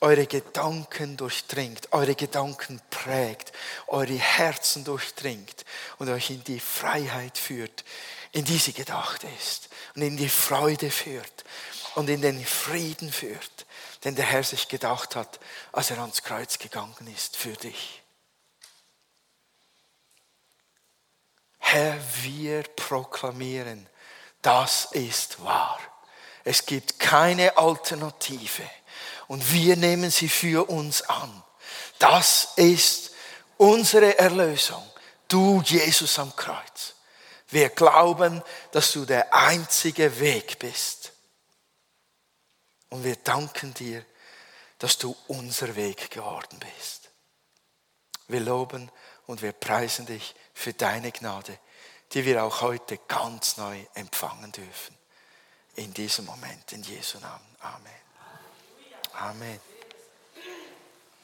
eure 0.00 0.26
Gedanken 0.26 1.16
durchdringt, 1.16 1.92
eure 1.92 2.14
Gedanken 2.14 2.80
prägt, 2.90 3.52
eure 3.86 4.14
Herzen 4.14 4.84
durchdringt 4.84 5.64
und 5.98 6.08
euch 6.08 6.30
in 6.30 6.42
die 6.44 6.60
Freiheit 6.60 7.36
führt, 7.36 7.84
in 8.32 8.44
die 8.44 8.58
sie 8.58 8.72
gedacht 8.72 9.24
ist 9.38 9.68
und 9.94 10.02
in 10.02 10.16
die 10.16 10.28
Freude 10.28 10.90
führt 10.90 11.44
und 11.96 12.08
in 12.08 12.22
den 12.22 12.44
Frieden 12.44 13.12
führt, 13.12 13.66
den 14.04 14.14
der 14.14 14.24
Herr 14.24 14.42
sich 14.42 14.68
gedacht 14.68 15.16
hat, 15.16 15.38
als 15.72 15.90
er 15.90 15.98
ans 15.98 16.22
Kreuz 16.22 16.58
gegangen 16.58 17.12
ist 17.14 17.36
für 17.36 17.52
dich. 17.52 18.02
Herr, 21.58 21.98
wir 22.22 22.62
proklamieren, 22.62 23.86
das 24.40 24.86
ist 24.92 25.44
wahr. 25.44 25.78
Es 26.42 26.64
gibt 26.64 26.98
keine 26.98 27.58
Alternative 27.58 28.62
und 29.30 29.52
wir 29.52 29.76
nehmen 29.76 30.10
sie 30.10 30.28
für 30.28 30.68
uns 30.68 31.02
an. 31.02 31.44
Das 32.00 32.48
ist 32.56 33.12
unsere 33.58 34.18
Erlösung. 34.18 34.84
Du, 35.28 35.62
Jesus 35.64 36.18
am 36.18 36.34
Kreuz. 36.34 36.96
Wir 37.48 37.68
glauben, 37.68 38.42
dass 38.72 38.90
du 38.90 39.04
der 39.04 39.32
einzige 39.32 40.18
Weg 40.18 40.58
bist. 40.58 41.12
Und 42.88 43.04
wir 43.04 43.14
danken 43.14 43.72
dir, 43.72 44.04
dass 44.80 44.98
du 44.98 45.16
unser 45.28 45.76
Weg 45.76 46.10
geworden 46.10 46.58
bist. 46.58 47.10
Wir 48.26 48.40
loben 48.40 48.90
und 49.26 49.42
wir 49.42 49.52
preisen 49.52 50.06
dich 50.06 50.34
für 50.54 50.72
deine 50.72 51.12
Gnade, 51.12 51.56
die 52.14 52.24
wir 52.24 52.42
auch 52.42 52.62
heute 52.62 52.98
ganz 53.06 53.58
neu 53.58 53.78
empfangen 53.94 54.50
dürfen. 54.50 54.98
In 55.76 55.94
diesem 55.94 56.24
Moment, 56.24 56.72
in 56.72 56.82
Jesu 56.82 57.20
Namen. 57.20 57.56
Amen. 57.60 57.99
Amen. 59.20 59.69